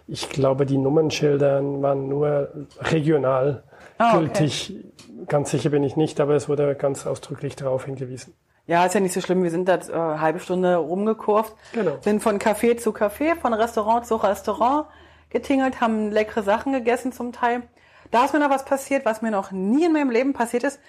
Ich 0.08 0.30
glaube, 0.30 0.66
die 0.66 0.78
Nummernschilder 0.78 1.62
waren 1.82 2.08
nur 2.08 2.50
regional 2.80 3.64
ah, 3.98 4.18
gültig. 4.18 4.74
Okay. 4.76 5.26
Ganz 5.28 5.52
sicher 5.52 5.72
bin 5.72 5.84
ich 5.84 5.96
nicht, 5.96 6.20
aber 6.20 6.36
es 6.36 6.48
wurde 6.48 6.76
ganz 6.76 7.06
ausdrücklich 7.06 7.56
darauf 7.56 7.86
hingewiesen. 7.86 8.34
Ja, 8.66 8.86
ist 8.86 8.94
ja 8.94 9.00
nicht 9.00 9.14
so 9.14 9.22
schlimm. 9.22 9.42
Wir 9.42 9.50
sind 9.50 9.68
da 9.68 9.76
äh, 9.76 9.94
eine 9.94 10.22
halbe 10.22 10.40
Stunde 10.40 10.76
rumgekurvt, 10.76 11.56
genau. 11.74 11.98
sind 12.02 12.22
von 12.22 12.38
Café 12.38 12.78
zu 12.78 12.92
Café, 12.92 13.36
von 13.36 13.54
Restaurant 13.54 14.06
zu 14.06 14.16
Restaurant 14.16 14.86
getingelt, 15.32 15.82
haben 15.82 16.12
leckere 16.12 16.44
Sachen 16.44 16.74
gegessen 16.74 17.12
zum 17.12 17.32
Teil. 17.34 17.64
Da 18.12 18.26
ist 18.26 18.34
mir 18.34 18.40
noch 18.40 18.50
was 18.50 18.66
passiert, 18.66 19.06
was 19.06 19.22
mir 19.22 19.32
noch 19.32 19.52
nie 19.52 19.86
in 19.86 19.94
meinem 19.94 20.10
Leben 20.10 20.34
passiert 20.34 20.64
ist. 20.64 20.80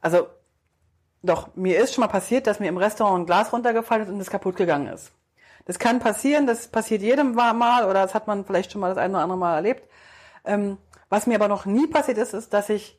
Also, 0.00 0.26
doch, 1.22 1.54
mir 1.54 1.78
ist 1.78 1.94
schon 1.94 2.02
mal 2.02 2.08
passiert, 2.08 2.46
dass 2.46 2.60
mir 2.60 2.68
im 2.68 2.78
Restaurant 2.78 3.22
ein 3.22 3.26
Glas 3.26 3.52
runtergefallen 3.52 4.04
ist 4.04 4.08
und 4.08 4.20
es 4.20 4.30
kaputt 4.30 4.56
gegangen 4.56 4.88
ist. 4.88 5.12
Das 5.66 5.78
kann 5.78 6.00
passieren, 6.00 6.46
das 6.46 6.68
passiert 6.68 7.02
jedem 7.02 7.34
Mal 7.34 7.84
oder 7.84 8.02
das 8.02 8.14
hat 8.14 8.26
man 8.26 8.44
vielleicht 8.44 8.72
schon 8.72 8.80
mal 8.80 8.88
das 8.88 8.98
eine 8.98 9.14
oder 9.14 9.22
andere 9.22 9.38
Mal 9.38 9.56
erlebt. 9.56 9.88
Ähm, 10.44 10.78
was 11.10 11.26
mir 11.26 11.34
aber 11.34 11.48
noch 11.48 11.66
nie 11.66 11.86
passiert 11.86 12.18
ist, 12.18 12.32
ist, 12.32 12.54
dass 12.54 12.70
ich 12.70 12.98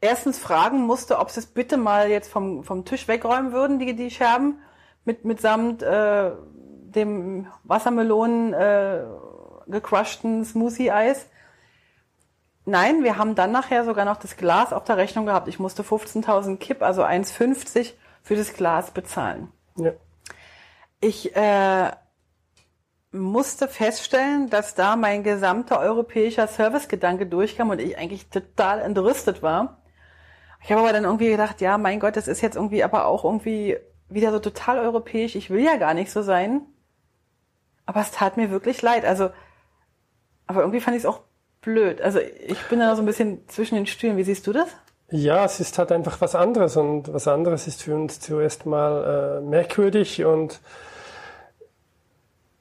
erstens 0.00 0.38
fragen 0.38 0.82
musste, 0.82 1.18
ob 1.18 1.30
sie 1.30 1.40
es 1.40 1.46
bitte 1.46 1.76
mal 1.76 2.08
jetzt 2.08 2.30
vom, 2.30 2.64
vom 2.64 2.84
Tisch 2.84 3.08
wegräumen 3.08 3.52
würden, 3.52 3.78
die, 3.78 3.94
die 3.94 4.10
Scherben, 4.10 4.60
mit, 5.04 5.24
mitsamt 5.24 5.82
äh, 5.82 6.32
dem 6.52 7.46
Wassermelonen 7.64 8.52
äh, 8.52 9.04
gecrushten 9.68 10.44
Smoothie-Eis. 10.44 11.26
Nein, 12.68 13.04
wir 13.04 13.16
haben 13.16 13.36
dann 13.36 13.52
nachher 13.52 13.84
sogar 13.84 14.04
noch 14.04 14.16
das 14.16 14.36
Glas 14.36 14.72
auf 14.72 14.82
der 14.82 14.96
Rechnung 14.96 15.24
gehabt. 15.24 15.46
Ich 15.46 15.60
musste 15.60 15.84
15.000 15.84 16.56
Kipp, 16.56 16.82
also 16.82 17.04
1,50 17.04 17.92
für 18.22 18.34
das 18.34 18.54
Glas 18.54 18.90
bezahlen. 18.90 19.52
Ja. 19.76 19.92
Ich 21.00 21.36
äh, 21.36 21.92
musste 23.12 23.68
feststellen, 23.68 24.50
dass 24.50 24.74
da 24.74 24.96
mein 24.96 25.22
gesamter 25.22 25.78
europäischer 25.78 26.48
Servicegedanke 26.48 27.26
durchkam 27.26 27.70
und 27.70 27.80
ich 27.80 27.98
eigentlich 27.98 28.30
total 28.30 28.80
entrüstet 28.80 29.42
war. 29.42 29.80
Ich 30.64 30.72
habe 30.72 30.80
aber 30.80 30.92
dann 30.92 31.04
irgendwie 31.04 31.30
gedacht, 31.30 31.60
ja, 31.60 31.78
mein 31.78 32.00
Gott, 32.00 32.16
das 32.16 32.26
ist 32.26 32.40
jetzt 32.40 32.56
irgendwie 32.56 32.82
aber 32.82 33.06
auch 33.06 33.24
irgendwie 33.24 33.76
wieder 34.08 34.32
so 34.32 34.40
total 34.40 34.80
europäisch. 34.80 35.36
Ich 35.36 35.50
will 35.50 35.62
ja 35.62 35.76
gar 35.76 35.94
nicht 35.94 36.10
so 36.10 36.22
sein. 36.22 36.62
Aber 37.84 38.00
es 38.00 38.10
tat 38.10 38.36
mir 38.36 38.50
wirklich 38.50 38.82
leid. 38.82 39.04
Also, 39.04 39.30
aber 40.48 40.62
irgendwie 40.62 40.80
fand 40.80 40.96
ich 40.96 41.04
es 41.04 41.06
auch 41.06 41.20
blöd. 41.66 42.00
Also 42.00 42.20
ich 42.20 42.62
bin 42.68 42.78
da 42.78 42.94
so 42.94 43.02
ein 43.02 43.06
bisschen 43.06 43.46
zwischen 43.48 43.74
den 43.74 43.86
Stühlen. 43.86 44.16
Wie 44.16 44.22
siehst 44.22 44.46
du 44.46 44.52
das? 44.52 44.68
Ja, 45.10 45.44
es 45.44 45.60
ist 45.60 45.78
halt 45.78 45.92
einfach 45.92 46.20
was 46.20 46.34
anderes 46.34 46.76
und 46.76 47.12
was 47.12 47.28
anderes 47.28 47.66
ist 47.66 47.82
für 47.82 47.94
uns 47.94 48.20
zuerst 48.20 48.66
mal 48.66 49.40
äh, 49.40 49.40
merkwürdig 49.40 50.24
und 50.24 50.60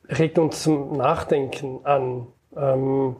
regt 0.09 0.37
uns 0.37 0.63
zum 0.63 0.97
Nachdenken 0.97 1.85
an. 1.85 2.27
Ähm, 2.57 3.15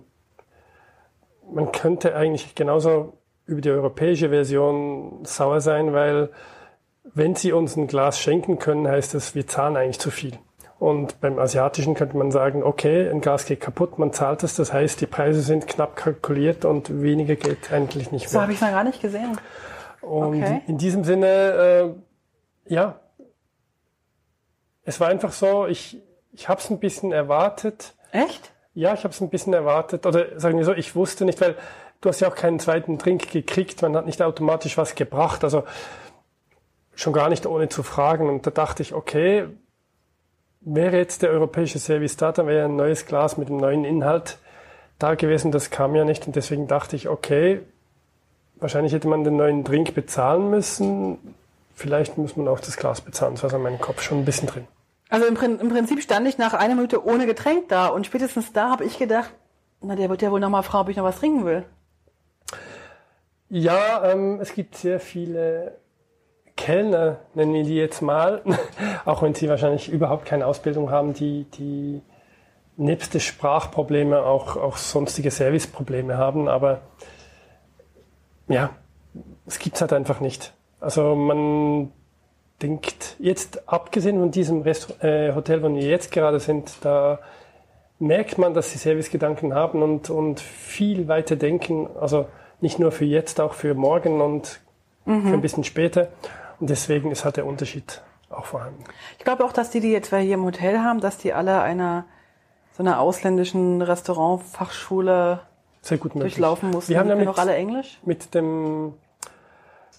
man 1.52 1.72
könnte 1.72 2.16
eigentlich 2.16 2.56
genauso 2.56 3.20
über 3.46 3.62
die 3.62 3.70
europäische 3.70 4.30
Version 4.30 5.24
sauer 5.24 5.62
sein, 5.62 5.94
weil 5.94 6.32
wenn 7.14 7.36
sie 7.36 7.52
uns 7.52 7.76
ein 7.76 7.86
Glas 7.86 8.20
schenken 8.20 8.58
können, 8.58 8.88
heißt 8.88 9.14
das, 9.14 9.36
wir 9.36 9.46
zahlen 9.46 9.78
eigentlich 9.78 10.00
zu 10.00 10.10
viel. 10.10 10.40
Und 10.78 11.22
beim 11.22 11.40
asiatischen 11.40 11.94
könnte 11.96 12.18
man 12.18 12.32
sagen, 12.32 12.62
okay, 12.62 13.10
ein 13.10 13.22
Glas 13.22 13.46
geht 13.46 13.62
kaputt, 13.62 13.98
man 13.98 14.12
zahlt 14.12 14.44
es, 14.44 14.56
das 14.56 14.74
heißt, 14.74 15.00
die 15.00 15.06
Preise 15.06 15.42
sind 15.42 15.68
knapp 15.68 15.96
kalkuliert 15.96 16.66
und 16.66 17.02
weniger 17.02 17.36
geht 17.36 17.72
eigentlich 17.72 18.12
nicht 18.12 18.24
mehr. 18.24 18.30
So 18.30 18.42
habe 18.42 18.52
ich 18.52 18.58
es 18.58 18.62
noch 18.62 18.72
gar 18.72 18.84
nicht 18.84 19.02
gesehen. 19.02 19.38
Und 20.02 20.44
okay. 20.44 20.62
in 20.68 20.78
diesem 20.78 21.04
Sinne, 21.04 21.96
äh, 22.68 22.74
ja, 22.74 23.00
es 24.84 25.00
war 25.00 25.08
einfach 25.08 25.32
so, 25.32 25.66
ich, 25.66 26.02
ich 26.32 26.48
habe 26.48 26.60
es 26.60 26.70
ein 26.70 26.80
bisschen 26.80 27.12
erwartet. 27.12 27.96
Echt? 28.12 28.52
Ja, 28.74 28.94
ich 28.94 29.04
habe 29.04 29.14
es 29.14 29.22
ein 29.22 29.30
bisschen 29.30 29.54
erwartet. 29.54 30.06
Oder 30.06 30.40
sagen 30.40 30.58
wir 30.58 30.66
so, 30.66 30.74
ich 30.74 30.96
wusste 30.96 31.26
nicht, 31.26 31.42
weil 31.42 31.56
du 32.02 32.10
hast 32.10 32.20
ja 32.20 32.28
auch 32.28 32.36
keinen 32.36 32.60
zweiten 32.60 32.98
Drink 32.98 33.32
gekriegt, 33.32 33.82
man 33.82 33.96
hat 33.96 34.06
nicht 34.06 34.22
automatisch 34.22 34.78
was 34.78 34.94
gebracht. 34.94 35.44
Also 35.44 35.64
schon 36.94 37.14
gar 37.14 37.30
nicht 37.30 37.46
ohne 37.46 37.70
zu 37.70 37.82
fragen. 37.82 38.30
Und 38.30 38.46
da 38.46 38.52
dachte 38.52 38.84
ich, 38.84 38.94
okay, 38.94 39.48
wäre 40.66 40.98
jetzt 40.98 41.22
der 41.22 41.30
europäische 41.30 41.80
Service 41.80 42.18
da, 42.18 42.32
dann 42.32 42.48
wäre 42.48 42.66
ein 42.66 42.76
neues 42.76 43.06
Glas 43.06 43.38
mit 43.38 43.50
einem 43.50 43.58
neuen 43.58 43.86
Inhalt 43.86 44.40
da 45.00 45.16
gewesen. 45.16 45.52
Das 45.52 45.70
kam 45.70 45.96
ja 45.96 46.04
nicht. 46.04 46.26
Und 46.28 46.36
deswegen 46.36 46.68
dachte 46.68 46.96
ich, 46.96 47.08
okay, 47.08 47.62
wahrscheinlich 48.58 48.92
hätte 48.92 49.08
man 49.08 49.24
den 49.24 49.38
neuen 49.38 49.64
Drink 49.64 49.94
bezahlen 49.94 50.50
müssen. 50.50 51.18
Vielleicht 51.76 52.18
muss 52.18 52.36
man 52.36 52.48
auch 52.48 52.60
das 52.60 52.78
Glas 52.78 53.02
bezahlen. 53.02 53.36
Das 53.36 53.44
war 53.44 53.50
so 53.50 53.58
in 53.58 53.64
meinem 53.64 53.80
Kopf 53.80 54.02
schon 54.02 54.20
ein 54.20 54.26
bisschen 54.26 54.48
drin. 54.48 54.68
Also 55.10 55.28
im, 55.28 55.38
im 55.60 55.70
Prinzip 55.70 56.02
stand 56.02 56.28
ich 56.28 56.38
nach 56.38 56.54
einer 56.54 56.76
Minute 56.76 57.06
ohne 57.06 57.28
Getränk 57.28 57.70
da. 57.70 57.88
Und 57.88 58.08
spätestens 58.08 58.52
da 58.52 58.72
habe 58.72 58.86
ich 58.86 58.98
gedacht, 58.98 59.32
na, 59.82 59.96
der 59.96 60.10
wird 60.10 60.22
ja 60.22 60.32
wohl 60.32 60.40
noch 60.40 60.50
mal 60.50 60.64
fragen, 60.64 60.84
ob 60.84 60.90
ich 60.90 60.98
noch 60.98 61.04
was 61.04 61.20
trinken 61.20 61.46
will. 61.46 61.64
Ja, 63.50 64.12
ähm, 64.12 64.40
es 64.42 64.54
gibt 64.54 64.76
sehr 64.76 65.00
viele 65.00 65.78
Kellner, 66.58 67.18
nennen 67.34 67.54
wir 67.54 67.64
die 67.64 67.76
jetzt 67.76 68.02
mal, 68.02 68.42
auch 69.06 69.22
wenn 69.22 69.34
sie 69.34 69.50
wahrscheinlich 69.50 69.90
überhaupt 69.90 70.26
keine 70.26 70.46
Ausbildung 70.48 70.90
haben, 70.90 71.14
die, 71.14 71.46
die 71.58 72.02
nebst 72.78 73.14
des 73.14 73.24
Sprachprobleme 73.24 74.24
auch, 74.24 74.56
auch 74.58 74.78
sonstige 74.78 75.32
Serviceprobleme 75.32 76.18
haben. 76.18 76.48
Aber 76.48 76.82
ja, 78.48 78.72
es 79.46 79.60
gibt's 79.60 79.82
halt 79.82 79.94
einfach 79.94 80.20
nicht. 80.20 80.54
Also 80.80 81.16
man 81.16 81.92
denkt, 82.62 83.16
jetzt 83.20 83.68
abgesehen 83.68 84.20
von 84.20 84.32
diesem 84.32 84.62
Rest, 84.62 85.04
äh, 85.04 85.34
Hotel, 85.34 85.62
wo 85.62 85.74
wir 85.74 85.82
jetzt 85.82 86.12
gerade 86.12 86.40
sind, 86.40 86.78
da 86.82 87.20
merkt 88.00 88.38
man, 88.38 88.54
dass 88.54 88.72
sie 88.72 88.78
Servicegedanken 88.78 89.54
haben 89.54 89.82
und, 89.82 90.10
und 90.10 90.40
viel 90.40 91.08
weiter 91.08 91.36
denken. 91.36 91.88
Also 92.00 92.28
nicht 92.62 92.80
nur 92.80 92.92
für 92.92 93.06
jetzt, 93.06 93.40
auch 93.40 93.54
für 93.54 93.74
morgen 93.74 94.22
und 94.22 94.60
mhm. 95.06 95.28
für 95.28 95.34
ein 95.34 95.42
bisschen 95.42 95.64
später. 95.64 96.10
Und 96.60 96.70
deswegen 96.70 97.12
ist 97.12 97.26
halt 97.26 97.38
der 97.38 97.46
Unterschied 97.46 98.02
auch 98.30 98.46
vorhanden. 98.46 98.84
Ich 99.18 99.24
glaube 99.24 99.44
auch, 99.46 99.54
dass 99.54 99.70
die, 99.70 99.80
die 99.80 99.92
jetzt 99.92 100.10
hier 100.10 100.34
im 100.34 100.44
Hotel 100.44 100.80
haben, 100.80 101.00
dass 101.02 101.18
die 101.18 101.34
alle 101.34 101.62
einer 101.62 102.06
so 102.76 102.84
einer 102.84 103.00
ausländischen 103.00 103.82
Restaurantfachschule 103.82 105.40
Sehr 105.82 105.98
gut 105.98 106.14
durchlaufen 106.16 106.72
mussten. 106.72 106.90
Wir 106.92 107.00
haben 107.00 107.08
ja 107.08 107.30
auch 107.30 107.38
alle 107.38 107.56
Englisch? 107.56 108.00
Mit 108.04 108.36
dem 108.36 108.94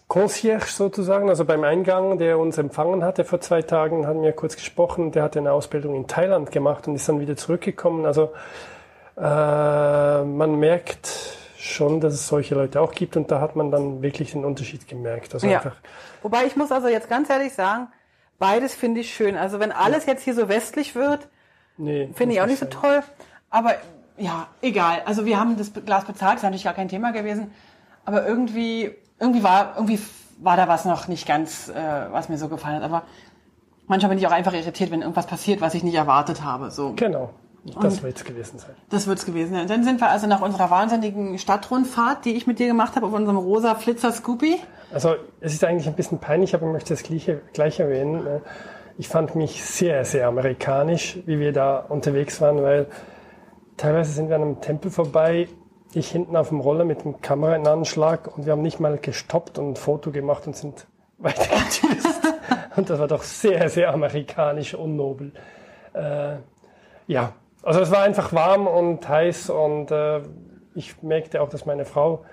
Concierge 0.09 0.67
sozusagen, 0.67 1.31
also 1.31 1.47
beim 1.47 1.65
Eingang, 1.65 2.19
der 2.19 2.39
uns 2.39 2.59
empfangen 2.59 3.03
hatte 3.03 3.25
vor 3.25 3.41
zwei 3.41 3.63
Tagen, 3.63 4.07
hatten 4.07 4.23
wir 4.23 4.33
kurz 4.33 4.57
gesprochen. 4.57 5.11
Der 5.11 5.23
hat 5.23 5.37
eine 5.39 5.53
Ausbildung 5.53 5.97
in 5.97 6.07
Thailand 6.07 6.51
gemacht 6.51 6.87
und 6.87 6.97
ist 6.97 7.09
dann 7.09 7.19
wieder 7.19 7.37
zurückgekommen. 7.37 8.05
Also 8.05 8.33
äh, 9.17 9.21
man 10.23 10.57
merkt, 10.59 11.36
schon, 11.67 12.01
dass 12.01 12.15
es 12.15 12.29
solche 12.29 12.55
Leute 12.55 12.81
auch 12.81 12.93
gibt 12.93 13.17
und 13.17 13.31
da 13.31 13.41
hat 13.41 13.57
man 13.57 13.71
dann 13.71 14.03
wirklich 14.03 14.33
den 14.33 14.45
Unterschied 14.45 14.89
gemerkt. 14.89 15.35
Also 15.35 15.47
ja. 15.47 15.59
einfach 15.59 15.77
Wobei 16.23 16.47
ich 16.47 16.57
muss 16.57 16.73
also 16.73 16.89
jetzt 16.89 17.09
ganz 17.09 17.31
ehrlich 17.31 17.53
sagen, 17.53 17.89
beides 18.39 18.75
finde 18.75 19.01
ich 19.01 19.15
schön. 19.15 19.37
Also 19.37 19.61
wenn 19.61 19.73
alles 19.73 20.07
jetzt 20.07 20.25
hier 20.25 20.35
so 20.35 20.49
westlich 20.49 20.95
wird, 20.95 21.29
nee, 21.77 22.11
finde 22.15 22.35
ich 22.35 22.41
auch 22.41 22.47
nicht 22.47 22.59
sein. 22.59 22.71
so 22.73 22.81
toll. 22.81 23.03
Aber 23.51 23.75
ja, 24.17 24.49
egal. 24.63 25.03
Also 25.05 25.25
wir 25.25 25.39
haben 25.39 25.57
das 25.57 25.73
Glas 25.73 26.05
bezahlt, 26.05 26.39
ist 26.39 26.43
natürlich 26.43 26.65
gar 26.65 26.75
kein 26.75 26.89
Thema 26.89 27.13
gewesen. 27.13 27.53
Aber 28.05 28.27
irgendwie, 28.27 28.93
irgendwie 29.21 29.43
war, 29.43 29.75
irgendwie 29.77 30.01
war 30.39 30.57
da 30.57 30.69
was 30.69 30.85
noch 30.85 31.09
nicht 31.09 31.27
ganz, 31.27 31.69
äh, 31.69 31.75
was 32.11 32.29
mir 32.29 32.39
so 32.39 32.49
gefallen 32.49 32.77
hat. 32.77 32.83
Aber 32.83 33.03
manchmal 33.87 34.11
bin 34.11 34.19
ich 34.19 34.27
auch 34.27 34.33
einfach 34.33 34.53
irritiert, 34.53 34.91
wenn 34.91 35.03
irgendwas 35.03 35.27
passiert, 35.27 35.61
was 35.61 35.75
ich 35.75 35.83
nicht 35.83 35.95
erwartet 35.95 36.43
habe. 36.43 36.71
So. 36.71 36.93
Genau. 36.95 37.31
Das 37.81 38.03
wird 38.03 38.17
es 38.17 38.25
gewesen 38.25 38.59
sein. 38.59 38.75
Das 38.91 39.07
wird 39.07 39.19
es 39.19 39.27
gewesen 39.27 39.55
sein. 39.55 39.67
Dann 39.67 39.85
sind 39.85 40.01
wir 40.01 40.09
also 40.09 40.27
nach 40.27 40.41
unserer 40.41 40.71
wahnsinnigen 40.71 41.39
Stadtrundfahrt, 41.39 42.25
die 42.25 42.35
ich 42.35 42.47
mit 42.47 42.59
dir 42.59 42.67
gemacht 42.67 42.97
habe, 42.97 43.07
auf 43.07 43.13
unserem 43.13 43.37
rosa 43.37 43.75
Flitzer 43.75 44.13
Scoopy. 44.13 44.57
Also 44.93 45.17
es 45.41 45.53
ist 45.53 45.65
eigentlich 45.65 45.89
ein 45.89 45.95
bisschen 45.95 46.19
peinlich, 46.19 46.55
aber 46.55 46.67
ich 46.67 46.73
möchte 46.73 46.95
das 46.95 47.03
gleiche, 47.03 47.41
gleich 47.53 47.81
erwähnen. 47.81 48.25
Ne? 48.25 48.43
Ich 48.99 49.09
fand 49.09 49.35
mich 49.35 49.65
sehr, 49.65 50.05
sehr 50.05 50.29
amerikanisch, 50.29 51.19
wie 51.27 51.39
wir 51.39 51.53
da 51.53 51.79
unterwegs 51.79 52.41
waren, 52.41 52.63
weil 52.63 52.87
teilweise 53.77 54.13
sind 54.13 54.29
wir 54.29 54.37
an 54.37 54.43
einem 54.43 54.61
Tempel 54.61 54.91
vorbei, 54.91 55.49
ich 55.93 56.11
hinten 56.11 56.37
auf 56.37 56.49
dem 56.49 56.61
Roller 56.61 56.85
mit 56.85 57.05
dem 57.05 57.21
Kamera 57.21 57.57
in 57.57 57.67
Anschlag 57.67 58.37
und 58.37 58.45
wir 58.45 58.53
haben 58.53 58.63
nicht 58.63 58.81
mal 58.81 58.99
gestoppt 58.99 59.59
und 59.59 59.71
ein 59.71 59.77
Foto 59.77 60.11
gemacht 60.11 60.47
und 60.47 60.57
sind 60.57 60.87
weitergetüst. 61.19 62.21
und 62.77 62.91
das 62.91 62.99
war 62.99 63.09
doch 63.09 63.23
sehr, 63.23 63.69
sehr 63.71 63.93
amerikanisch 63.93 64.75
unnobel. 64.75 65.33
Äh, 65.95 66.37
ja, 67.07 67.33
also 67.67 67.81
es 67.81 67.91
war 67.91 68.03
einfach 68.03 68.33
warm 68.33 68.69
und 68.69 69.09
heiß 69.09 69.51
und 69.51 69.91
äh, 69.91 70.23
ich 70.75 71.03
merkte 71.03 71.43
auch, 71.43 71.49
dass 71.49 71.67
meine 71.67 71.85
Frau 71.85 72.25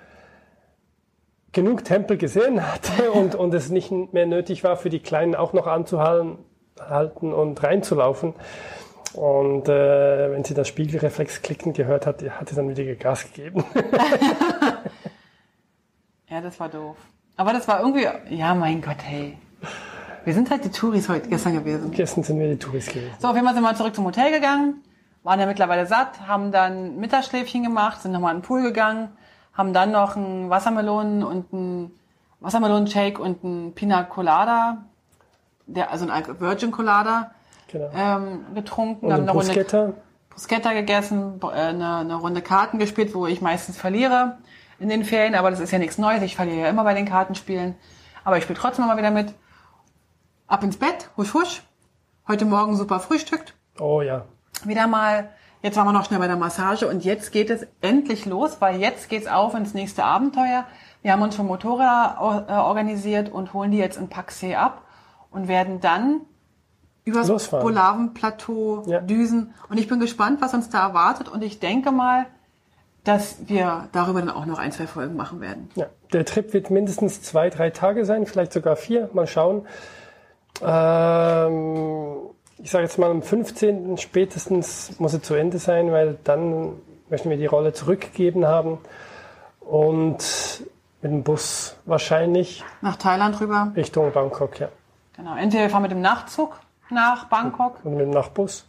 genug 1.52 1.84
Tempel 1.84 2.18
gesehen 2.18 2.62
hatte 2.62 3.12
und, 3.14 3.34
und 3.34 3.54
es 3.54 3.70
nicht 3.70 3.92
mehr 3.92 4.28
nötig 4.28 4.64
war, 4.64 4.78
für 4.78 4.90
die 4.90 5.00
Kleinen 5.00 5.36
auch 5.36 5.54
noch 5.54 5.66
anzuhalten 5.68 6.38
halten 6.80 7.34
und 7.34 7.62
reinzulaufen. 7.62 8.34
Und 9.14 9.70
äh, 9.70 10.32
wenn 10.32 10.44
sie 10.44 10.56
das 10.56 10.68
Spiegelreflex 10.68 11.44
klicken 11.44 11.74
gehört 11.74 12.08
hat, 12.08 12.24
hat 12.24 12.50
sie 12.50 12.56
dann 12.56 12.68
wieder 12.68 12.84
Gas 12.96 13.32
gegeben. 13.32 13.64
ja, 16.30 16.42
das 16.42 16.60
war 16.60 16.68
doof. 16.70 16.98
Aber 17.38 17.54
das 17.54 17.68
war 17.68 17.80
irgendwie, 17.80 18.08
ja 18.36 18.56
mein 18.56 18.82
Gott, 18.82 18.98
hey. 19.04 19.38
Wir 20.26 20.34
sind 20.34 20.50
halt 20.50 20.66
die 20.66 20.72
Touris 20.72 21.10
heute 21.10 21.30
gestern 21.30 21.54
gewesen. 21.54 21.92
Gestern 21.92 22.24
sind 22.24 22.40
wir 22.40 22.50
die 22.50 22.58
Touris 22.58 22.88
gewesen. 22.88 23.14
So, 23.20 23.28
auf 23.28 23.36
jeden 23.36 23.46
Fall 23.46 23.54
sind 23.54 23.64
wir 23.64 23.76
zurück 23.76 23.94
zum 23.94 24.06
Hotel 24.06 24.32
gegangen 24.32 24.84
waren 25.24 25.40
ja 25.40 25.46
mittlerweile 25.46 25.86
satt, 25.86 26.28
haben 26.28 26.52
dann 26.52 26.98
Mittagsschläfchen 26.98 27.64
gemacht, 27.64 28.02
sind 28.02 28.12
nochmal 28.12 28.34
in 28.36 28.42
den 28.42 28.46
Pool 28.46 28.62
gegangen, 28.62 29.10
haben 29.54 29.74
dann 29.74 29.92
noch 29.92 30.16
einen 30.16 30.50
Wassermelonen 30.50 31.24
und 31.24 31.54
einen 31.54 32.00
Wassermelonenshake 32.42 33.20
und 33.20 33.44
einen 33.44 33.74
Pina 33.74 34.04
Colada, 34.04 34.84
der, 35.66 35.92
also 35.92 36.10
ein 36.10 36.40
Virgin 36.40 36.72
Colada, 36.72 37.32
genau. 37.72 37.90
ähm, 37.96 38.46
getrunken. 38.54 39.06
Und 39.06 39.14
haben 39.14 39.22
eine 39.22 39.32
Bruschetta. 39.32 39.80
Runde 39.80 39.98
Bruschetta 40.30 40.74
gegessen, 40.74 41.40
äh, 41.42 41.48
eine, 41.48 41.98
eine 41.98 42.16
Runde 42.16 42.42
Karten 42.42 42.80
gespielt, 42.80 43.16
wo 43.16 43.26
ich 43.26 43.42
meistens 43.42 43.78
verliere 43.78 44.40
in 44.80 44.90
den 44.90 45.06
Ferien, 45.06 45.36
aber 45.36 45.52
das 45.52 45.62
ist 45.62 45.72
ja 45.72 45.80
nichts 45.80 45.98
Neues. 45.98 46.22
Ich 46.24 46.36
verliere 46.36 46.62
ja 46.62 46.70
immer 46.70 46.84
bei 46.84 46.94
den 46.94 47.06
Kartenspielen. 47.06 47.76
Aber 48.26 48.38
ich 48.38 48.44
spiele 48.44 48.60
trotzdem 48.60 48.88
mal 48.88 48.98
wieder 48.98 49.12
mit. 49.12 49.34
Ab 50.48 50.64
ins 50.64 50.78
Bett, 50.78 51.10
husch 51.16 51.34
husch. 51.34 51.64
Heute 52.28 52.46
Morgen 52.46 52.76
super 52.76 53.00
frühstückt. 53.00 53.54
Oh 53.80 54.02
ja 54.02 54.26
wieder 54.68 54.88
mal, 54.88 55.30
jetzt 55.62 55.78
waren 55.78 55.88
wir 55.88 55.94
noch 55.94 56.06
schnell 56.06 56.20
bei 56.20 56.28
der 56.28 56.36
Massage 56.36 56.88
und 56.88 57.04
jetzt 57.04 57.32
geht 57.32 57.50
es 57.50 57.66
endlich 57.82 58.26
los, 58.26 58.58
weil 58.60 58.80
jetzt 58.80 59.10
geht's 59.10 59.28
auf 59.28 59.54
ins 59.56 59.74
nächste 59.74 60.04
Abenteuer. 60.04 60.66
Wir 61.02 61.12
haben 61.12 61.22
uns 61.22 61.36
vom 61.36 61.48
Motorrad 61.48 62.48
äh, 62.48 62.54
organisiert 62.54 63.30
und 63.30 63.54
holen 63.54 63.72
die 63.72 63.78
jetzt 63.78 63.98
in 63.98 64.10
Paxé 64.10 64.56
ab 64.56 64.84
und 65.32 65.48
werden 65.48 65.80
dann 65.82 66.22
übers 67.06 67.50
Bolaven-Plateau 67.50 68.84
ja. 68.88 69.02
düsen. 69.02 69.54
Und 69.70 69.78
ich 69.78 69.88
bin 69.88 70.00
gespannt, 70.00 70.42
was 70.42 70.54
uns 70.54 70.70
da 70.70 70.88
erwartet 70.88 71.28
und 71.28 71.44
ich 71.44 71.60
denke 71.60 71.92
mal, 71.92 72.26
dass 73.04 73.38
wir 73.48 73.90
darüber 73.92 74.22
dann 74.22 74.30
auch 74.30 74.46
noch 74.46 74.60
ein, 74.60 74.72
zwei 74.72 74.88
Folgen 74.88 75.18
machen 75.18 75.42
werden. 75.42 75.70
Ja, 75.76 75.88
der 76.14 76.24
Trip 76.24 76.54
wird 76.54 76.70
mindestens 76.70 77.22
zwei, 77.22 77.50
drei 77.50 77.70
Tage 77.70 78.06
sein, 78.06 78.26
vielleicht 78.26 78.54
sogar 78.54 78.78
vier. 78.78 79.10
Mal 79.14 79.28
schauen. 79.28 79.68
Ähm, 80.62 82.30
ich 82.64 82.72
sage 82.72 82.86
jetzt 82.86 82.98
mal 82.98 83.12
am 83.12 83.22
15. 83.22 83.98
spätestens 83.98 84.98
muss 85.00 85.14
es 85.14 85.22
zu 85.22 85.36
Ende 85.36 85.60
sein, 85.60 85.92
weil 85.92 86.18
dann 86.24 86.74
möchten 87.10 87.30
wir 87.30 87.38
die 87.38 87.46
Rolle 87.46 87.74
zurückgegeben 87.74 88.48
haben. 88.48 88.80
Und 89.60 90.64
mit 91.02 91.12
dem 91.12 91.24
Bus 91.24 91.76
wahrscheinlich 91.86 92.64
Nach 92.82 92.96
Thailand 92.96 93.40
rüber. 93.40 93.72
Richtung 93.76 94.12
Bangkok, 94.12 94.60
ja. 94.60 94.70
Genau. 95.16 95.36
Entweder 95.36 95.64
wir 95.64 95.70
fahren 95.70 95.84
mit 95.84 95.92
dem 95.92 96.02
Nachtzug 96.02 96.60
nach 96.90 97.26
Bangkok, 97.26 97.80
Und 97.84 97.92
mit 97.96 98.02
dem 98.02 98.10
Nachtbus. 98.12 98.66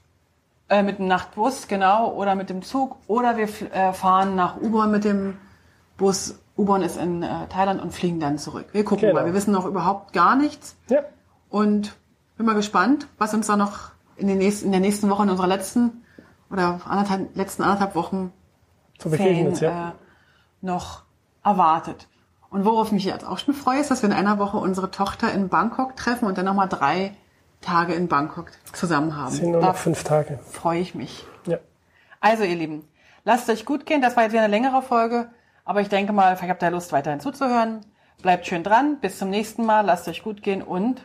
äh, 0.69 0.83
mit 0.83 0.99
dem 0.99 1.07
Nachtbus, 1.09 1.69
genau, 1.69 2.13
oder 2.13 2.35
mit 2.35 2.51
dem 2.51 2.63
Zug, 2.63 2.97
oder 3.07 3.37
wir 3.37 3.49
äh, 3.73 3.93
fahren 3.93 4.35
nach 4.35 4.57
Ubon 4.61 4.91
mit 4.91 5.05
dem 5.05 5.39
Bus. 5.97 6.39
Ubon 6.57 6.83
ist 6.83 6.97
in 6.97 7.23
äh, 7.23 7.29
Thailand 7.49 7.83
und 7.83 7.93
fliegen 7.93 8.21
dann 8.21 8.39
zurück. 8.39 8.67
Wir 8.73 8.85
gucken 8.85 9.09
Genau. 9.09 9.21
mal. 9.21 9.27
Wir 9.27 9.35
wissen 9.35 9.53
noch 9.53 9.67
überhaupt 9.67 10.13
gar 10.13 10.37
nichts 10.37 10.77
Ja, 10.89 11.01
und 11.51 11.95
bin 12.37 12.47
mal 12.47 12.55
gespannt, 12.55 13.07
was 13.19 13.35
uns 13.35 13.47
da 13.47 13.57
noch 13.57 13.91
in, 14.17 14.27
den 14.27 14.39
nächsten, 14.39 14.67
in 14.67 14.73
der 14.73 14.81
nächsten 14.81 15.09
Woche, 15.11 15.23
in 15.25 15.31
unserer 15.31 15.47
letzten 15.47 16.05
oder 16.51 16.81
anderthalb, 16.87 17.37
letzten 17.37 17.63
anderthalb 17.63 17.95
Wochen 17.95 18.33
begegnet 19.03 19.61
ja. 19.61 19.91
äh, 19.91 19.93
noch 20.61 21.03
erwartet. 21.43 22.09
Und 22.51 22.65
worauf 22.65 22.89
ich 22.89 22.93
mich 22.93 23.05
jetzt 23.05 23.27
auch 23.27 23.39
schon 23.39 23.55
freue, 23.55 23.81
ist, 23.81 23.91
dass 23.91 24.03
wir 24.03 24.09
in 24.09 24.15
einer 24.15 24.39
Woche 24.39 24.59
unsere 24.59 24.91
Tochter 24.91 25.33
in 25.33 25.49
Bangkok 25.49 25.97
treffen 25.97 26.27
und 26.27 26.39
dann 26.39 26.45
nochmal 26.45 26.69
drei 26.69 27.13
Tage 27.61 27.95
in 27.95 28.09
Bangkok 28.09 28.53
zusammen 28.73 29.17
haben. 29.17 29.33
Sind 29.33 29.51
nur 29.51 29.61
noch 29.61 29.77
fünf 29.77 30.05
Tage. 30.05 30.39
freue 30.51 30.81
ich 30.81 30.95
mich. 30.95 31.27
Ja. 31.47 31.59
Also 32.21 32.45
ihr 32.45 32.55
Lieben, 32.55 32.87
lasst 33.25 33.51
euch 33.51 33.65
gut 33.65 33.87
gehen. 33.87 34.03
Das 34.03 34.17
war 34.17 34.23
jetzt 34.23 34.33
wieder 34.33 34.43
eine 34.43 34.51
längere 34.51 34.83
Folge, 34.83 35.31
aber 35.65 35.81
ich 35.81 35.89
denke 35.89 36.13
mal, 36.13 36.37
vielleicht 36.37 36.51
habt 36.51 36.63
ihr 36.63 36.71
Lust 36.71 36.93
weiterhin 36.93 37.21
zuzuhören. 37.21 37.81
Bleibt 38.23 38.47
schön 38.47 38.63
dran. 38.63 39.01
Bis 39.01 39.19
zum 39.19 39.31
nächsten 39.31 39.67
Mal. 39.67 39.81
Lasst 39.81 40.07
euch 40.09 40.23
gut 40.23 40.43
gehen 40.43 40.63
und 40.63 41.05